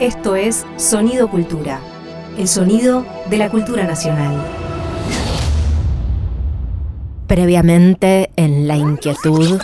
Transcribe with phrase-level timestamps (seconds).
[0.00, 1.80] Esto es Sonido Cultura,
[2.36, 4.44] el sonido de la cultura nacional.
[7.26, 9.58] Previamente en La Inquietud.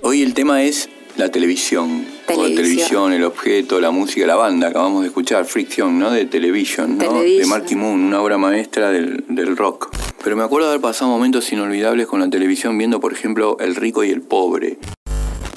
[0.00, 0.88] Hoy el tema es
[1.18, 2.06] la televisión.
[2.34, 3.12] O la Televisión.
[3.12, 4.68] el objeto, la música, la banda.
[4.68, 6.10] Acabamos de escuchar Friction, ¿no?
[6.10, 7.04] De Television, ¿no?
[7.04, 7.48] De Television.
[7.50, 9.94] Marky Moon, una obra maestra del, del rock.
[10.24, 13.76] Pero me acuerdo de haber pasado momentos inolvidables con la televisión viendo, por ejemplo, El
[13.76, 14.78] rico y el pobre.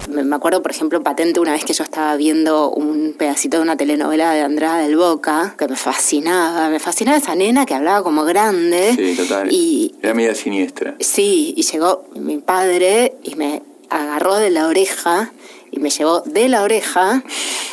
[0.10, 3.78] Me acuerdo, por ejemplo, patente una vez que yo estaba viendo un pedacito de una
[3.78, 6.70] telenovela de Andrada del Boca, que me fascinaba.
[6.70, 8.94] Me fascinaba esa nena que hablaba como grande.
[8.96, 9.52] Sí, total.
[9.52, 10.96] Y Era media siniestra.
[11.00, 15.32] sí, y llegó mi padre y me agarró de la oreja
[15.72, 17.24] y me llevó de la oreja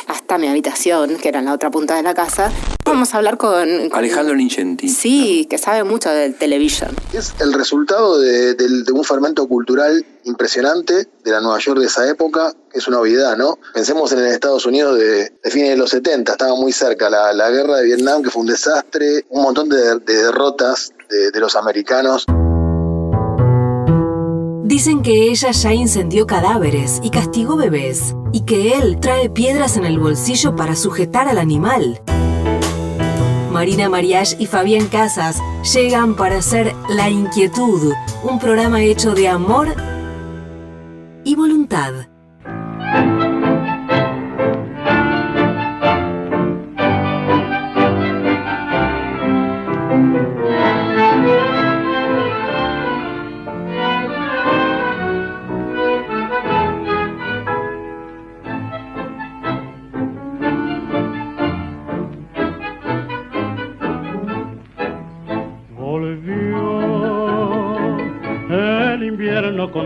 [0.07, 2.51] hasta mi habitación, que era en la otra punta de la casa.
[2.85, 3.89] Vamos a hablar con...
[3.89, 4.87] con- Alejandro Lincenti.
[4.87, 6.95] Sí, que sabe mucho del television.
[7.13, 12.07] Es el resultado de, de un fermento cultural impresionante de la Nueva York de esa
[12.09, 12.53] época.
[12.73, 13.59] Es una obviedad, ¿no?
[13.73, 17.09] Pensemos en el Estados Unidos de, de fines de los 70, estaba muy cerca.
[17.09, 21.31] La, la guerra de Vietnam, que fue un desastre, un montón de, de derrotas de,
[21.31, 22.25] de los americanos.
[24.67, 29.85] Dicen que ella ya incendió cadáveres y castigó bebés, y que él trae piedras en
[29.85, 32.01] el bolsillo para sujetar al animal.
[33.49, 35.41] Marina Mariach y Fabián Casas
[35.73, 37.93] llegan para hacer La Inquietud,
[38.23, 39.73] un programa hecho de amor
[41.23, 41.93] y voluntad.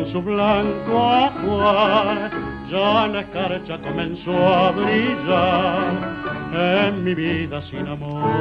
[0.02, 2.32] Con su blanco ajuar,
[2.70, 5.94] ya la escarcha comenzó a brillar
[6.88, 8.32] en mi vida sin amor.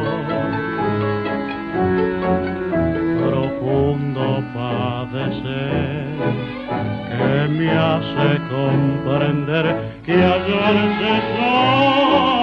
[3.19, 6.04] Profundo padecer
[7.09, 12.40] que me hace comprender que hallarse sola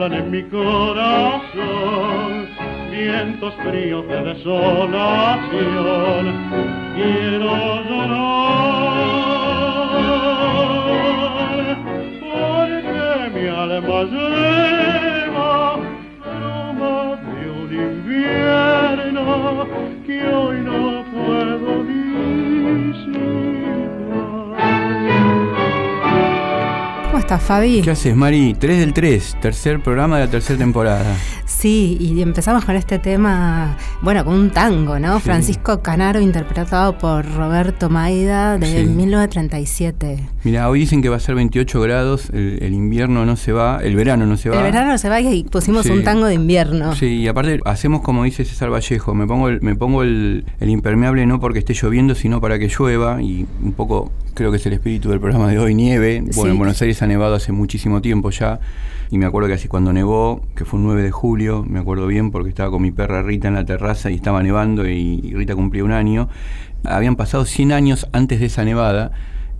[0.00, 2.48] soplan en mi corazón
[2.90, 5.44] vientos fríos de desolación,
[6.94, 7.89] quiero
[27.34, 27.80] estás, Fabi?
[27.82, 28.56] ¿Qué haces, Mari?
[28.58, 31.14] 3 del 3, tercer programa de la tercera temporada.
[31.44, 35.16] Sí, y empezamos con este tema, bueno, con un tango, ¿no?
[35.18, 35.24] Sí.
[35.24, 38.86] Francisco Canaro, interpretado por Roberto Maida, de Sí.
[38.88, 40.28] 1937.
[40.42, 43.78] Mira, hoy dicen que va a ser 28 grados, el, el invierno no se va,
[43.82, 44.56] el verano no se va.
[44.56, 45.92] El verano se va y pusimos Sí.
[45.92, 46.94] un tango de invierno.
[46.94, 50.70] Sí, y aparte hacemos como dice César Vallejo, me pongo el, me pongo el, el
[50.70, 54.64] impermeable no porque esté lloviendo, sino para que llueva y un poco creo que es
[54.66, 56.20] el espíritu del programa de hoy, nieve.
[56.20, 56.48] Bueno, Sí.
[56.48, 58.60] en Buenos Aires ha nevado hace muchísimo tiempo ya
[59.10, 62.06] y me acuerdo que así cuando nevó, que fue un 9 de julio, me acuerdo
[62.06, 65.34] bien porque estaba con mi perra Rita en la terraza y estaba nevando y, y
[65.34, 66.28] Rita cumplía un año.
[66.84, 69.12] Habían pasado 100 años antes de esa nevada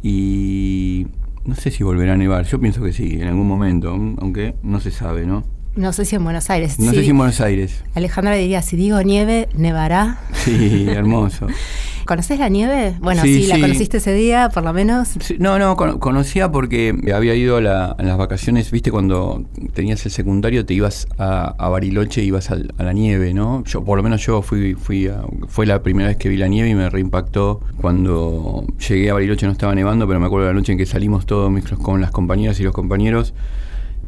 [0.03, 1.07] y
[1.45, 4.81] no sé si volverá a nevar, yo pienso que sí, en algún momento, aunque no
[4.81, 5.45] se sabe, ¿no?
[5.77, 6.79] No sé si en Buenos Aires.
[6.81, 6.97] No Sí.
[6.97, 7.85] sé si en Buenos Aires.
[7.95, 10.19] Alejandra diría, si digo nieve, nevará.
[10.33, 11.47] Sí, hermoso.
[12.07, 12.95] ¿Conoces la nieve?
[13.01, 15.11] Bueno, Sí, sí, la conociste ese día, por lo menos.
[15.39, 19.45] No, no, cono- conocía porque había ido a, la- a las vacaciones, viste, cuando
[19.75, 23.63] tenías el secundario te ibas a, a Bariloche, ibas al- a, la nieve, ¿no?
[23.65, 26.49] Yo, por lo menos yo fui, fui a- fue la primera vez que vi la
[26.49, 30.53] nieve y me reimpactó cuando llegué a Bariloche, no estaba nevando, pero me acuerdo de
[30.55, 33.35] la noche en que salimos todos mis- con las compañeras y los compañeros.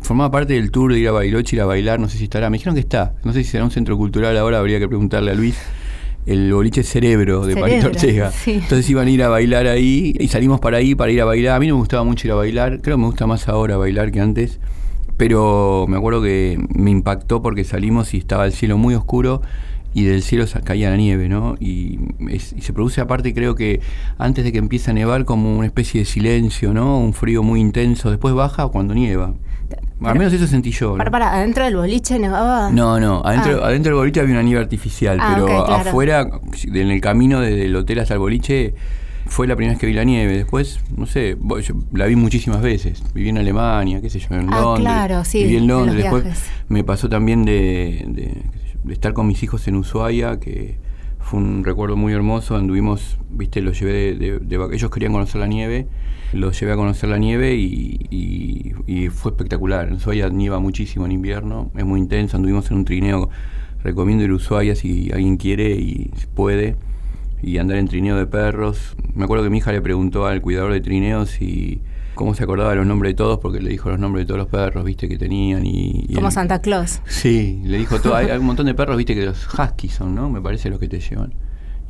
[0.00, 2.50] Formaba parte del tour de ir a Bariloche, ir a bailar, no sé si estará,
[2.50, 5.30] me dijeron que está, no sé si será un centro cultural ahora, habría que preguntarle
[5.30, 5.56] a Luis.
[6.26, 8.30] El boliche Cerebro de Cerebro, Ortega.
[8.30, 8.52] sí.
[8.52, 11.56] Entonces iban a ir a bailar ahí y salimos para ahí para ir a bailar.
[11.56, 13.76] A mí no me gustaba mucho ir a bailar, creo que me gusta más ahora
[13.76, 14.60] bailar que antes,
[15.16, 19.42] pero me acuerdo que me impactó porque salimos y estaba el cielo muy oscuro
[19.94, 21.56] y del cielo caía la nieve, ¿no?
[21.60, 21.98] Y,
[22.30, 23.80] es- y se produce aparte, creo que
[24.16, 26.98] antes de que empiece a nevar, como una especie de silencio, ¿no?
[26.98, 28.10] Un frío muy intenso.
[28.10, 29.34] Después baja cuando nieva.
[30.04, 30.90] Al menos eso sentí yo.
[30.92, 30.96] ¿no?
[30.98, 32.70] Para, para, adentro del boliche nevaba.
[32.70, 33.68] No, no, adentro, Ah.
[33.68, 35.74] adentro del boliche había una nieve artificial, Ah, pero claro.
[35.74, 36.28] afuera,
[36.64, 38.74] en el camino desde el hotel hasta el boliche,
[39.26, 40.36] fue la primera vez que vi la nieve.
[40.36, 43.02] Después, no sé, yo la vi muchísimas veces.
[43.14, 44.80] Viví en Alemania, qué sé yo, en Ah, Londres.
[44.84, 45.96] claro, sí, Viví en Londres.
[46.02, 46.42] Después viajes.
[46.68, 48.04] me pasó también de,
[48.84, 50.76] de estar con mis hijos en Ushuaia, que
[51.32, 52.56] fue un recuerdo muy hermoso.
[52.56, 55.86] Anduvimos, viste, los llevé de, de- ellos querían conocer la nieve,
[56.34, 59.88] los llevé a conocer la nieve y fue espectacular.
[59.88, 62.36] En Ushuaia nieva muchísimo en invierno, es muy intenso.
[62.36, 63.30] Anduvimos en un trineo,
[63.82, 66.76] recomiendo ir a Ushuaia si alguien quiere y puede.
[67.42, 68.94] Y andar en trineo de perros.
[69.14, 71.80] Me acuerdo que mi hija le preguntó al cuidador de trineos si
[72.14, 74.38] cómo se acordaba de los nombres de todos, porque le dijo los nombres de todos
[74.38, 75.64] los perros, viste, que tenían.
[75.66, 77.00] Y, y Como él- Santa Claus.
[77.06, 78.14] Sí, le dijo todo.
[78.16, 80.28] Hay, hay un montón de perros, viste, que los huskies son, ¿no?
[80.30, 81.32] Me parece los que te llevan.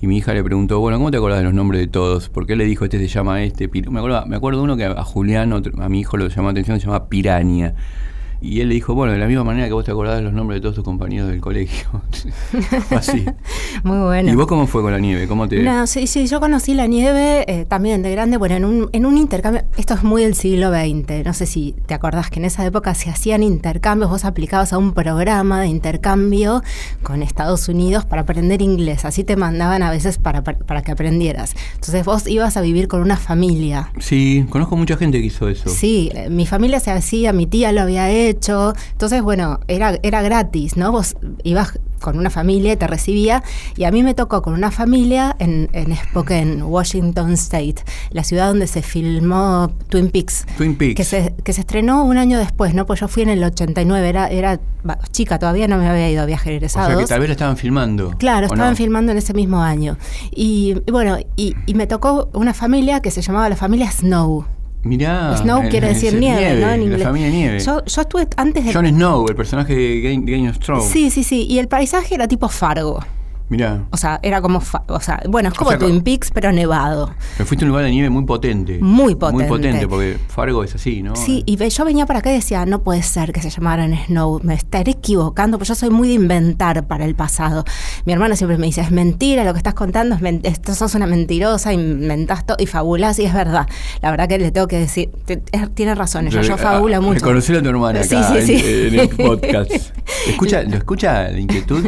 [0.01, 2.29] Y mi hija le preguntó, bueno, ¿cómo te acordás de los nombres de todos?
[2.29, 3.69] Porque él le dijo, este se llama este.
[3.69, 3.89] Pir-".
[3.91, 6.53] Me acuerdo, me acuerdo uno que a Julián, otro- a mi hijo lo llamó la
[6.53, 7.75] atención, se llama Piraña.
[8.43, 10.33] Y él le dijo, bueno, de la misma manera que vos te acordás de los
[10.33, 11.89] nombres de todos tus compañeros del colegio.
[12.91, 13.25] Así.
[13.85, 14.33] Muy bueno.
[14.33, 15.29] ¿Y vos cómo fue con la nieve?
[15.29, 15.63] ¿Cómo te...?
[15.63, 19.07] No, sí, sí, yo conocí la nieve eh, también de grande, bueno, en un, en
[19.07, 22.47] un intercambio, esto es muy del siglo XX, no sé si te acordás que en
[22.47, 26.63] esa época se hacían intercambios, vos aplicabas a un programa de intercambio
[27.03, 31.55] con Estados Unidos para aprender inglés, así te mandaban a veces para, para, que aprendieras.
[31.75, 33.91] Entonces vos ibas a vivir con una familia.
[34.01, 35.69] Sí, conozco mucha gente que hizo eso.
[35.69, 40.23] Sí, eh, mi familia se hacía, mi tía lo había hecho, entonces bueno, era, era
[40.23, 40.93] gratis, ¿no?
[40.93, 43.45] Vos ibas con una familia y te recibía,
[43.77, 47.77] y a mí me tocó con una familia en, en Spokane, Washington State,
[48.11, 50.45] la ciudad donde se filmó Twin Peaks.
[50.59, 50.97] Twin Peaks.
[50.97, 52.87] Que se, que se estrenó un año después, ¿no?
[52.87, 54.59] Pues yo fui en el 89, era, era
[55.13, 56.89] chica, todavía no me había ido a viajes O egresados.
[56.93, 58.11] sea que tal vez la estaban filmando.
[58.19, 58.77] Claro, ¿o estaban no?
[58.77, 59.97] filmando en ese mismo año.
[60.33, 64.45] Y, y bueno, y, y me tocó una familia que se llamaba la familia Snow.
[64.85, 65.37] Mirá.
[65.37, 66.71] Snow el- quiere decir el nieve, ¿no?
[66.73, 67.03] En La inglés.
[67.05, 67.61] familia nieve.
[67.61, 68.73] Yo, yo estuve antes de.
[68.73, 70.87] Jon Snow, el personaje de Game, Game of Thrones.
[70.87, 71.47] Sí, sí, sí.
[71.49, 73.01] Y el paisaje era tipo Fargo.
[73.53, 73.85] Mirá.
[73.91, 74.63] O sea, era como.
[74.63, 77.15] fa- O sea, bueno, es como sea, Twin Peaks, pero nevado.
[77.37, 78.79] Pero fuiste a un lugar de nieve muy potente.
[78.81, 79.45] Muy potente.
[79.45, 81.15] Muy potente, porque Fargo es así, ¿no?
[81.17, 84.41] Sí, y yo venía para acá y decía, no puede ser que se llamaran Snow,
[84.43, 87.67] me estaré equivocando, porque yo soy muy de inventar para el pasado.
[88.07, 91.07] Mi hermana siempre me dice, es mentira lo que estás contando, es esto sos una
[91.07, 93.69] mentirosa, inventás todo y fabulás, y es verdad.
[94.01, 95.11] La verdad que le tengo que decir,
[95.75, 97.21] tiene razón, ella, yo fabulo ah, mucho.
[97.21, 98.89] Reconocer a tu hermana Sí, acá sí, en- sí.
[98.89, 99.71] En, el podcast.
[100.27, 101.87] ¿Escucha, ¿Lo escucha la inquietud?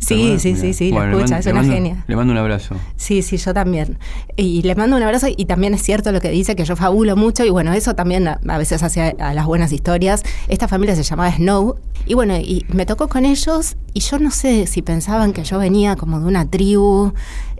[0.00, 2.04] Sí, sí, sí, sí, escucha, mando- es una mando- genia.
[2.06, 2.74] Le mando un abrazo.
[2.96, 3.98] Sí, sí, yo también.
[4.36, 7.16] Y le mando un abrazo y también es cierto lo que dice, que yo fabulo
[7.16, 10.22] mucho y bueno, eso también a, a veces hace a, a las buenas historias.
[10.48, 14.30] Esta familia se llamaba Snow y bueno, y me tocó con ellos y yo no
[14.30, 17.12] sé si pensaban que yo venía como de una tribu,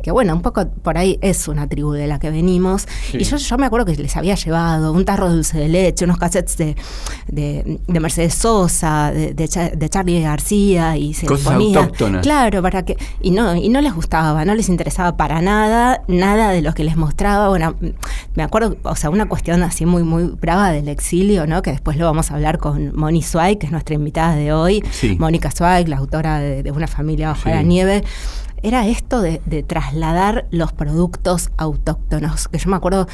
[0.05, 2.87] que bueno, un poco por ahí es una tribu de la que venimos.
[3.11, 3.17] Sí.
[3.21, 6.05] Y yo, yo me acuerdo que les había llevado un tarro de dulce de leche,
[6.05, 6.77] unos cassettes de,
[7.27, 11.79] de, de Mercedes Sosa, de, de, Cha- de Charlie García y se los Cosas ponía.
[11.81, 12.21] autóctonas.
[12.23, 12.99] Claro, para que.
[13.23, 16.85] Y no, y no les gustaba, no les interesaba para nada, nada de lo que
[16.85, 17.49] les mostraba.
[17.49, 17.75] Bueno,
[18.35, 21.62] me acuerdo, o sea, una cuestión así muy, muy brava del exilio, ¿no?
[21.62, 24.85] Que después lo vamos a hablar con Moni Zweig, que es nuestra invitada de hoy.
[24.91, 25.17] Sí.
[25.19, 27.49] Mónica Zweig, la autora de, de Una familia bajo Sí.
[27.49, 28.05] la nieve.
[28.64, 32.49] Era esto de, de trasladar los productos autóctonos.
[32.49, 33.06] Que yo me acuerdo,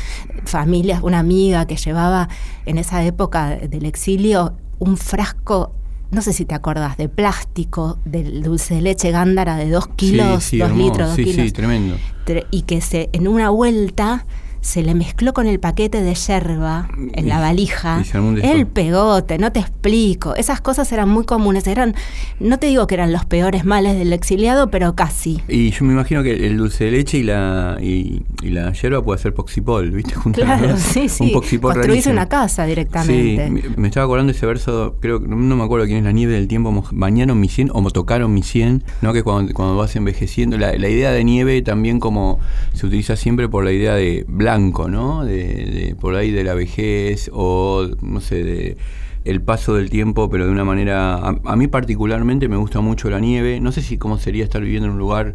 [0.45, 2.29] familias, una amiga que llevaba
[2.67, 5.75] en esa época del exilio un frasco
[6.13, 10.43] no sé si te acordás, de plástico, del dulce de leche gándara de dos kilos,
[10.43, 10.89] sí, sí, dos hermoso.
[10.91, 11.47] litros, dos sí, kilos.
[11.47, 11.97] Sí, tremendo.
[12.27, 14.27] Tre- y que se en una vuelta
[14.61, 18.03] se le mezcló con el paquete de yerba en la valija.
[18.43, 20.35] El pegote, no te explico.
[20.37, 21.67] Esas cosas eran muy comunes.
[21.67, 21.95] Eran,
[22.41, 25.41] no te digo que eran los peores males del exiliado, pero casi.
[25.49, 29.03] Y yo me imagino que el dulce de leche y la y, y la hierba
[29.03, 30.15] puede ser poxipol, ¿viste?
[30.15, 30.77] Juntas, Claro, ¿no?
[30.77, 31.25] sí, sí.
[31.25, 32.13] Un poxipol Construís rarísimo.
[32.15, 33.47] una casa directamente.
[33.47, 36.13] Sí, me, me estaba acordando ese verso, creo que no, me acuerdo quién es la
[36.13, 39.13] nieve del tiempo, bañaron mi cien o tocaron mi cien, ¿no?
[39.13, 42.39] Que cuando, cuando vas envejeciendo, la, la idea de nieve también como
[42.75, 44.50] se utiliza siempre por la idea de blanco,
[44.89, 45.25] ¿no?
[45.25, 48.77] De, de- por ahí de la vejez o no sé, de
[49.25, 51.15] el paso del tiempo, pero de una manera.
[51.45, 53.61] A, mí particularmente me gusta mucho la nieve.
[53.61, 55.35] No sé si cómo sería estar viviendo en un lugar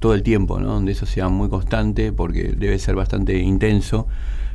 [0.00, 0.68] todo el tiempo, ¿no?
[0.68, 4.06] Donde eso sea muy constante, porque debe ser bastante intenso.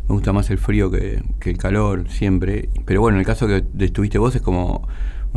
[0.07, 2.69] Me gusta más el frío que, que el calor, siempre.
[2.85, 4.87] Pero bueno, en el caso que estuviste vos es como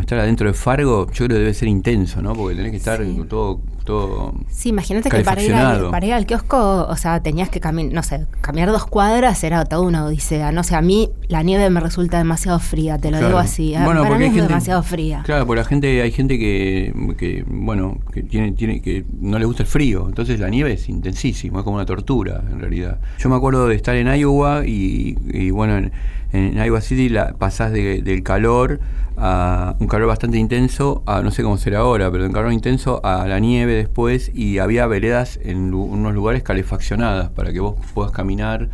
[0.01, 2.33] estar adentro de Fargo, yo creo que debe ser intenso, ¿no?
[2.35, 3.21] Porque tenés que estar Sí.
[3.29, 7.49] todo, todo Sí, imagínate que para ir, al, para ir al kiosco, o sea, tenías
[7.51, 10.51] que caminar, no sé, caminar dos cuadras era toda una odisea.
[10.53, 13.27] No sé, a mí la nieve me resulta demasiado fría, te lo Claro.
[13.29, 13.75] digo así.
[13.75, 13.81] ¿eh?
[13.85, 15.23] Bueno, para porque mí hay es gente- demasiado fría.
[15.25, 19.45] Claro, porque la gente, hay gente que, que, bueno, que tiene, tiene, que no le
[19.45, 22.99] gusta el frío, entonces la nieve es intensísima, es como una tortura en realidad.
[23.19, 25.93] Yo me acuerdo de estar en Iowa y, y, bueno, en,
[26.33, 28.81] en Iowa City la, pasás de- del calor
[29.17, 33.01] a un calor bastante intenso, a no sé cómo será ahora, pero un calor intenso
[33.05, 37.75] a la nieve después y había veredas en lu- unos lugares calefaccionadas para que vos
[37.95, 38.69] puedas caminar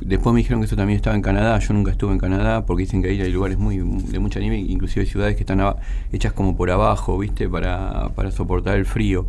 [0.00, 1.58] Después me dijeron que eso también estaba en Canadá.
[1.58, 4.56] Yo nunca estuve en Canadá porque dicen que ahí hay lugares muy de mucha nieve,
[4.56, 5.60] inclusive ciudades que están
[6.12, 7.48] hechas como por abajo, ¿viste?
[7.48, 9.26] Para, para soportar el frío.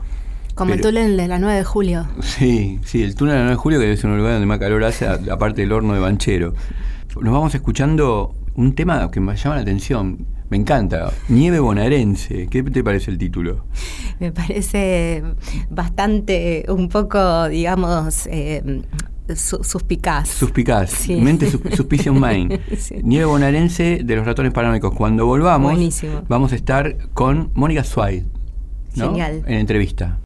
[0.54, 2.06] Como el Pero- túnel de la 9 de julio.
[2.22, 4.60] Sí, sí, el túnel de la 9 de julio, que es un lugar donde más
[4.60, 6.54] calor hace, aparte del horno de Banchero.
[7.20, 10.26] Nos vamos escuchando un tema que me llama la atención.
[10.50, 11.12] Me encanta.
[11.30, 12.48] Nieve bonaerense.
[12.48, 13.66] ¿Qué te parece el título?
[14.20, 15.24] Me parece
[15.70, 18.82] bastante, un poco, digamos, eh,
[19.36, 20.28] su- suspicaz.
[20.30, 20.90] Suspicaz.
[20.92, 21.16] Sí.
[21.16, 22.60] Mente sus- Suspicion Mind.
[22.78, 22.96] Sí.
[23.04, 24.94] Nieve bonaerense de los ratones paranoicos.
[24.94, 26.22] Cuando volvamos, Buenísimo.
[26.28, 28.26] vamos a estar con Mónica Swide.
[28.96, 29.08] ¿no?
[29.12, 29.44] Genial.
[29.48, 30.20] En entrevista.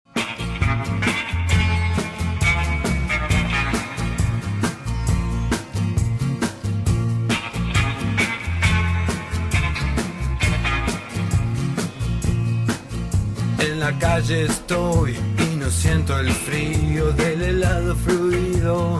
[14.15, 18.97] Calle estoy y no siento el frío del helado fluido.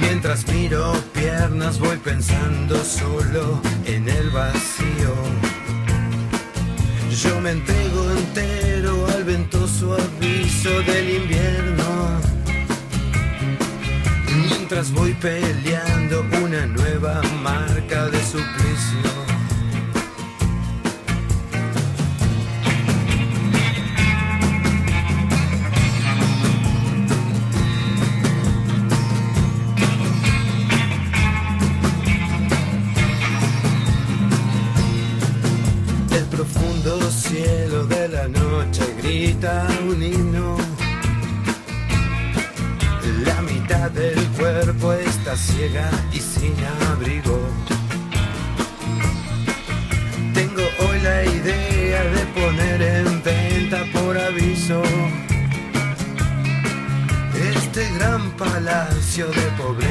[0.00, 5.12] Mientras miro piernas voy pensando solo en el vacío.
[7.22, 12.20] Yo me entrego entero al ventoso aviso del invierno.
[14.48, 19.35] Mientras voy peleando una nueva marca de suplicio.
[39.46, 40.56] Un.
[43.24, 46.54] La mitad del cuerpo está ciega y sin
[46.90, 47.38] abrigo.
[50.34, 54.82] Tengo hoy la idea de poner en venta por aviso
[57.52, 59.85] este gran palacio de pobreza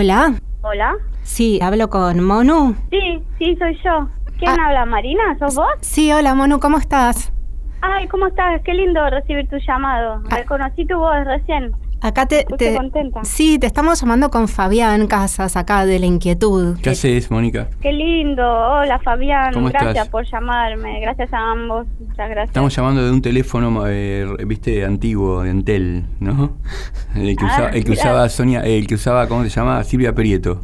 [0.00, 0.32] Hola.
[0.62, 0.94] Hola.
[1.24, 2.76] Sí, hablo con Monu.
[2.88, 4.08] Sí, sí, soy yo.
[4.38, 4.66] ¿Quién Ah.
[4.68, 4.84] habla?
[4.86, 5.36] ¿Marina?
[5.40, 5.66] ¿Sos vos?
[5.80, 7.32] Sí, hola Monu, ¿cómo estás?
[7.80, 8.62] Ay, ¿cómo estás?
[8.64, 10.22] Qué lindo recibir tu llamado.
[10.30, 10.36] Ah.
[10.36, 11.72] Reconocí tu voz recién.
[12.00, 13.24] Acá te, Estoy te- contenta.
[13.24, 16.76] Sí, te estamos llamando con Fabián Casas, acá de la inquietud.
[16.80, 17.68] ¿Qué haces, Mónica?
[17.80, 18.42] Qué lindo.
[18.46, 19.52] Hola, Fabián.
[19.52, 20.08] ¿Cómo gracias estás?
[20.08, 21.00] por llamarme.
[21.00, 21.86] Gracias a ambos.
[21.98, 22.48] Muchas gracias.
[22.50, 26.56] Estamos llamando de un teléfono, eh, viste, antiguo, de Entel, ¿no?
[27.16, 29.82] El que, Ah, usaba, el que usaba Sonia, el que usaba, ¿cómo se llama?
[29.82, 30.60] Silvia Prieto.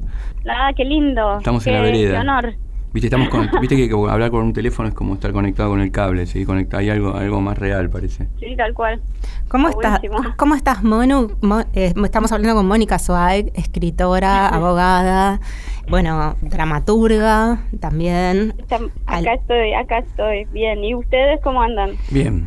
[0.48, 1.38] Ah, qué lindo.
[1.38, 2.12] Estamos en Qué- la vereda.
[2.12, 2.54] Qué honor.
[2.94, 5.90] Viste, estamos con- viste que hablar con un teléfono es como estar conectado con el
[5.90, 6.44] cable, ¿sí?
[6.46, 8.28] Conectado, hay algo, algo más real, parece.
[8.38, 9.00] Sí, tal cual.
[9.48, 10.00] ¿Cómo, Está.
[10.36, 11.32] ¿Cómo estás, Monu?
[11.42, 15.40] Mo- eh, estamos hablando con Mónica Zweig, escritora, abogada,
[15.88, 18.54] bueno, dramaturga también.
[18.58, 20.44] Está- Al- Acá estoy, acá estoy.
[20.52, 20.84] Bien.
[20.84, 21.90] ¿Y ustedes cómo andan?
[22.12, 22.46] Bien.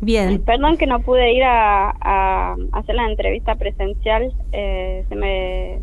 [0.00, 0.40] Bien.
[0.42, 5.80] Perdón que no pude ir a, a hacer la entrevista presencial, eh, se me,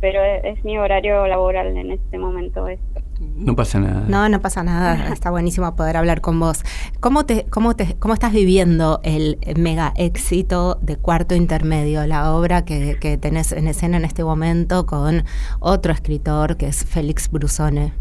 [0.00, 2.68] pero es, mi horario laboral en este momento.
[2.68, 2.78] Es.
[3.20, 4.04] No pasa nada.
[4.08, 6.62] No, no pasa nada, está buenísimo poder hablar con vos.
[7.00, 12.64] ¿Cómo, te, cómo, te, ¿Cómo estás viviendo el mega éxito de Cuarto Intermedio, la obra
[12.64, 15.24] que, que tenés en escena en este momento con
[15.58, 17.92] otro escritor que es Félix Brusone?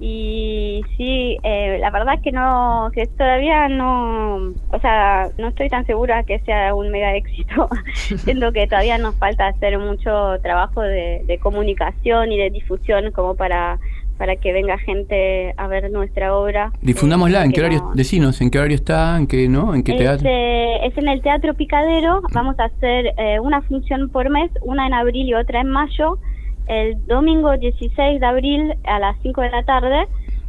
[0.00, 4.36] Y sí, eh, la verdad que no, que todavía no,
[4.70, 7.68] o sea, no estoy tan segura que sea un mega éxito.
[7.94, 13.34] Siento que todavía nos falta hacer mucho trabajo de, de comunicación y de difusión como
[13.34, 13.78] para
[14.18, 16.72] para que venga gente a ver nuestra obra.
[16.82, 17.78] Difundámosla, ¿en qué horario?
[17.78, 19.16] no- Decinos, ¿en qué horario está?
[19.16, 19.76] ¿En qué, no?
[19.76, 20.28] ¿En qué es, teatro?
[20.28, 22.22] eh, es en el Teatro Picadero.
[22.32, 26.18] Vamos a hacer eh, una función por mes, una en abril y otra en mayo.
[26.68, 30.06] El domingo 16 de abril a las 5 de la tarde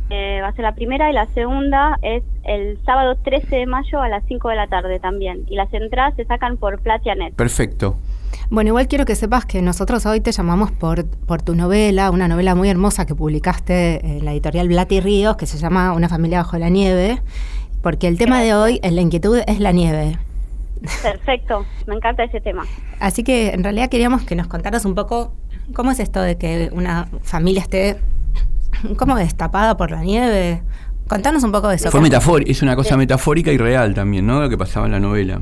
[0.09, 4.01] eh, va a ser la primera y la segunda es el sábado 13 de mayo
[4.01, 5.45] a las 5 de la tarde también.
[5.47, 7.35] Y las entradas se sacan por Platianet.
[7.35, 7.95] Perfecto.
[8.49, 12.27] Bueno, igual quiero que sepas que nosotros hoy te llamamos por, por tu novela, una
[12.27, 16.39] novela muy hermosa que publicaste en la editorial Blati Ríos, que se llama Una familia
[16.39, 17.21] bajo la nieve,
[17.81, 20.17] porque el tema de hoy, en la inquietud, es la nieve.
[21.01, 22.65] Perfecto, me encanta ese tema.
[22.99, 25.33] Así que en realidad queríamos que nos contaras un poco
[25.75, 27.97] cómo es esto de que una familia esté
[28.97, 30.61] como destapada por la nieve.
[31.07, 31.89] Contanos un poco de eso.
[31.91, 34.41] Fue metafórica, es una cosa metafórica y real también, ¿no?
[34.41, 35.41] Lo que pasaba en la novela.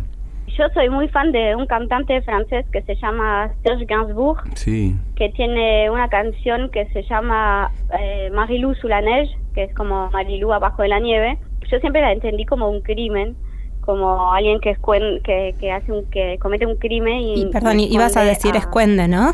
[0.57, 4.39] Yo soy muy fan de un cantante francés que se llama Serge Gainsbourg.
[4.55, 4.96] Sí.
[5.15, 10.10] que tiene una canción que se llama eh, Marilou sous la neige, que es como
[10.12, 11.38] Marilou abajo de la nieve.
[11.69, 13.36] Yo siempre la entendí como un crimen,
[13.81, 17.79] como alguien que escuen- que, que hace un que comete un crimen y, Y, perdón,
[17.81, 19.34] y ibas a decir a- escuende, ¿no?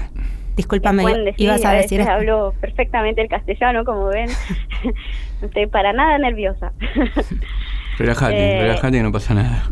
[0.55, 1.03] Discúlpame,
[1.37, 4.29] sí, ibas a decir escu- hablo perfectamente el castellano, como ven.
[5.41, 6.73] no estoy para nada nerviosa.
[7.97, 9.63] Relájate, Eh, relájate que no pasa nada.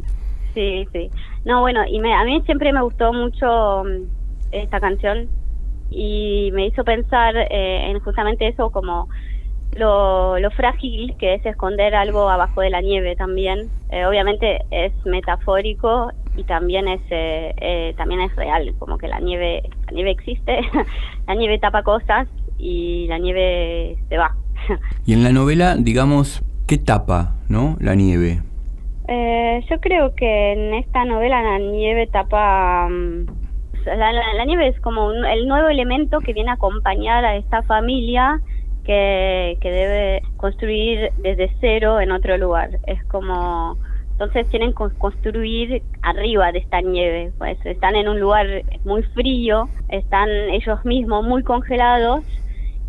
[0.53, 1.09] Sí, sí.
[1.45, 4.07] No, bueno, y me, a mí siempre me gustó mucho mm,
[4.51, 5.29] esta canción
[5.89, 9.07] y me hizo pensar eh, en justamente eso como
[9.73, 13.71] lo, lo frágil que es esconder algo abajo de la nieve también.
[13.89, 19.19] Eh, obviamente es metafórico y también es eh, eh, también es real, como que la
[19.19, 20.59] nieve la nieve existe,
[21.27, 24.35] la nieve tapa cosas y la nieve se va.
[25.05, 27.75] Y en la novela, digamos, ¿qué tapa, no?
[27.79, 28.41] La nieve.
[29.07, 32.88] Eh, yo creo que en esta novela la nieve tapa...
[32.89, 33.25] mm,
[33.85, 37.36] la, la- la nieve es como un- el nuevo elemento que viene a acompañar a
[37.36, 38.39] esta familia
[38.86, 42.69] que, que debe construir desde cero en otro lugar.
[42.88, 43.77] Es como...
[44.21, 47.31] Entonces tienen que construir arriba de esta nieve.
[47.39, 48.45] Pues están en un lugar
[48.84, 52.23] muy frío, están ellos mismos muy congelados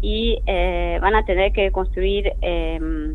[0.02, 2.32] y eh, van a tener que construir...
[2.42, 3.14] em,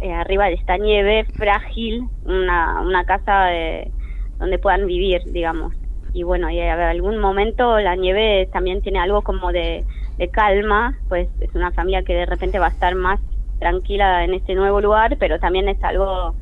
[0.00, 3.90] eh, arriba de esta nieve frágil, una, una casa eh,
[4.38, 5.74] donde puedan vivir, digamos.
[6.14, 9.84] Y bueno, y a algún momento la nieve también tiene algo como de,
[10.18, 13.20] de calma, pues es una familia que de repente va a estar más
[13.58, 16.34] tranquila en este nuevo lugar, pero también es algo,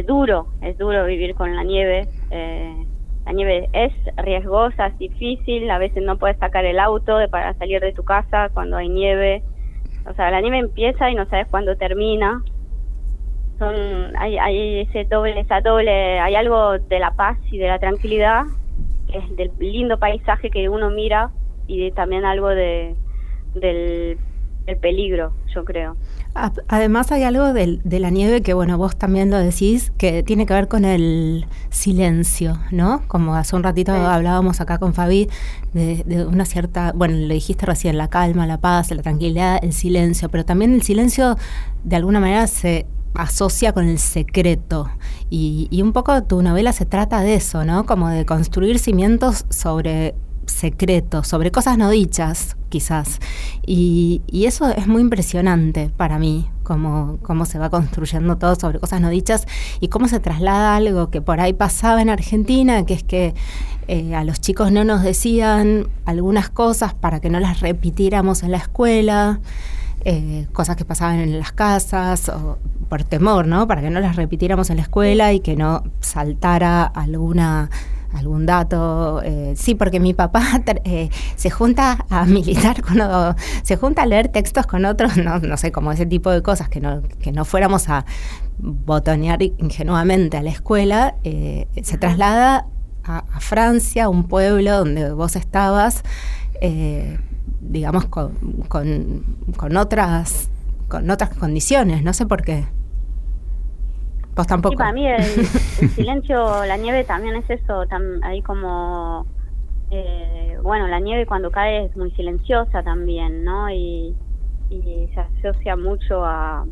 [0.00, 2.10] es duro, es duro vivir con la nieve.
[2.30, 2.86] eh,
[3.26, 7.54] la nieve es riesgosa, es difícil, a veces no puedes sacar el auto de- para
[7.54, 9.44] salir de tu casa cuando hay nieve.
[10.04, 12.42] O sea, la nieve empieza y no sabes cuándo termina
[13.58, 17.78] son hay, hay ese doble esa doble hay algo de la paz y de la
[17.78, 18.44] tranquilidad
[19.06, 21.32] que del lindo paisaje que uno mira
[21.66, 22.98] y también algo de
[23.54, 24.20] del,
[24.66, 25.96] del peligro yo creo
[26.68, 30.44] Además hay algo del- de la nieve que, bueno, vos también lo decís, que tiene
[30.44, 33.00] que ver con el silencio, ¿no?
[33.08, 33.98] Como hace un ratito Sí.
[33.98, 35.30] hablábamos acá con Fabi
[35.72, 39.72] de, de una cierta, bueno, lo dijiste recién, la calma, la paz, la tranquilidad, el
[39.72, 41.36] silencio, pero también el silencio
[41.84, 44.90] de alguna manera se asocia con el secreto.
[45.30, 47.86] Y, y un poco tu novela se trata de eso, ¿no?
[47.86, 50.14] Como de construir cimientos sobre
[50.46, 53.20] secretos, sobre cosas no dichas, quizás.
[53.66, 59.00] Y, eso es muy impresionante para mí, cómo, cómo se va construyendo todo sobre cosas
[59.00, 59.46] no dichas
[59.80, 63.34] y cómo se traslada algo que por ahí pasaba en Argentina, que es que
[63.88, 68.52] eh, a los chicos no nos decían algunas cosas para que no las repitiéramos en
[68.52, 69.40] la escuela.
[70.04, 73.66] eh, cosas que pasaban en las casas, o por temor, ¿no?
[73.66, 77.70] Para que no las repitiéramos en la escuela y que no saltara alguna
[78.16, 79.20] algún dato.
[79.22, 80.42] eh, sí, porque mi papá
[80.84, 85.38] eh, se junta a militar con o- se junta a leer textos con otros, no,
[85.38, 88.04] no sé, como ese tipo de cosas, que no, que no fuéramos a
[88.58, 92.66] botonear ingenuamente a la escuela, eh, se traslada
[93.04, 96.02] a, a Francia, un pueblo donde vos estabas,
[96.60, 97.18] eh,
[97.60, 98.32] digamos, con,
[98.68, 99.22] con,
[99.56, 100.48] con otras
[100.88, 102.64] con otras condiciones, no sé por qué.
[104.36, 104.72] Vos tampoco.
[104.72, 105.20] Sí, para mí el,
[105.78, 109.26] el silencio, la nieve también es eso, tam- ahí como,
[109.90, 113.70] eh, bueno, la nieve cuando cae es muy silenciosa también, ¿no?
[113.70, 114.14] Y,
[114.70, 116.64] y se asocia mucho a,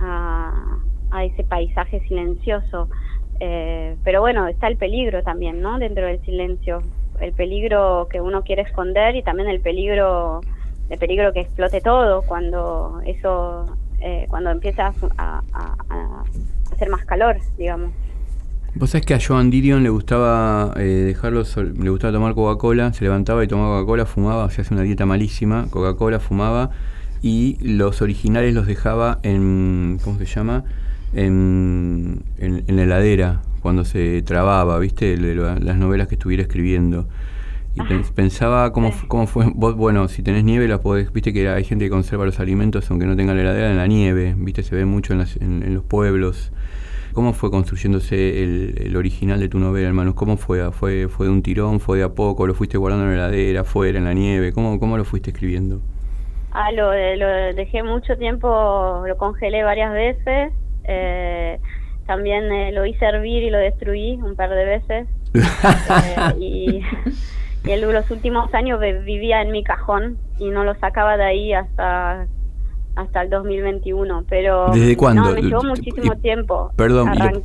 [0.00, 0.78] a,
[1.10, 2.88] a ese paisaje silencioso.
[3.40, 5.78] Eh, pero bueno, está el peligro también, ¿no?
[5.78, 6.80] Dentro del silencio,
[7.20, 10.40] el peligro que uno quiere esconder y también el peligro,
[10.88, 13.64] el peligro que explote todo cuando eso
[14.00, 16.24] eh, cuando empieza a, a- a
[16.78, 17.90] hacer más calor, digamos.
[18.74, 21.42] Vos sabés que a Joan Didion le gustaba eh, dejarlo,
[21.82, 25.66] le gustaba tomar Coca-Cola, se levantaba y tomaba Coca-Cola, fumaba, se hace una dieta malísima,
[25.70, 26.70] Coca-Cola, fumaba
[27.20, 30.62] y los originales los dejaba en, ¿cómo se llama?
[31.14, 35.16] En, en, en la heladera, cuando se trababa, ¿viste?
[35.16, 37.08] Lo- las novelas que estuviera escribiendo.
[37.78, 41.48] Y pen- pensaba cómo, cómo fue, vos, bueno, si tenés nieve la podés, viste que
[41.48, 44.62] hay gente que conserva los alimentos aunque no tenga la heladera en la nieve, viste,
[44.62, 46.50] se ve mucho en, las- en- en los pueblos.
[47.12, 50.14] ¿Cómo fue construyéndose el, el original de tu novela, hermanos?
[50.14, 50.70] ¿Cómo fue?
[50.72, 51.80] ¿Fue fue de un tirón?
[51.80, 52.46] ¿Fue de a poco?
[52.46, 54.52] ¿Lo fuiste guardando en la heladera, afuera, en la nieve?
[54.52, 55.80] ¿Cómo, cómo lo fuiste escribiendo?
[56.52, 60.52] Ah, lo, lo dejé mucho tiempo, lo congelé varias veces.
[60.84, 61.58] eh,
[62.06, 65.06] también eh, lo hice hervir y lo destruí un par de veces.
[65.90, 66.80] Eh, y
[67.64, 71.24] y en los últimos años vi- vivía en mi cajón y no lo sacaba de
[71.24, 72.26] ahí hasta
[72.96, 74.24] hasta el 2021.
[74.28, 75.22] Pero ¿Desde cuándo?
[75.22, 76.72] No, me llevó Y- muchísimo tiempo.
[76.74, 77.42] Perdón, lo-.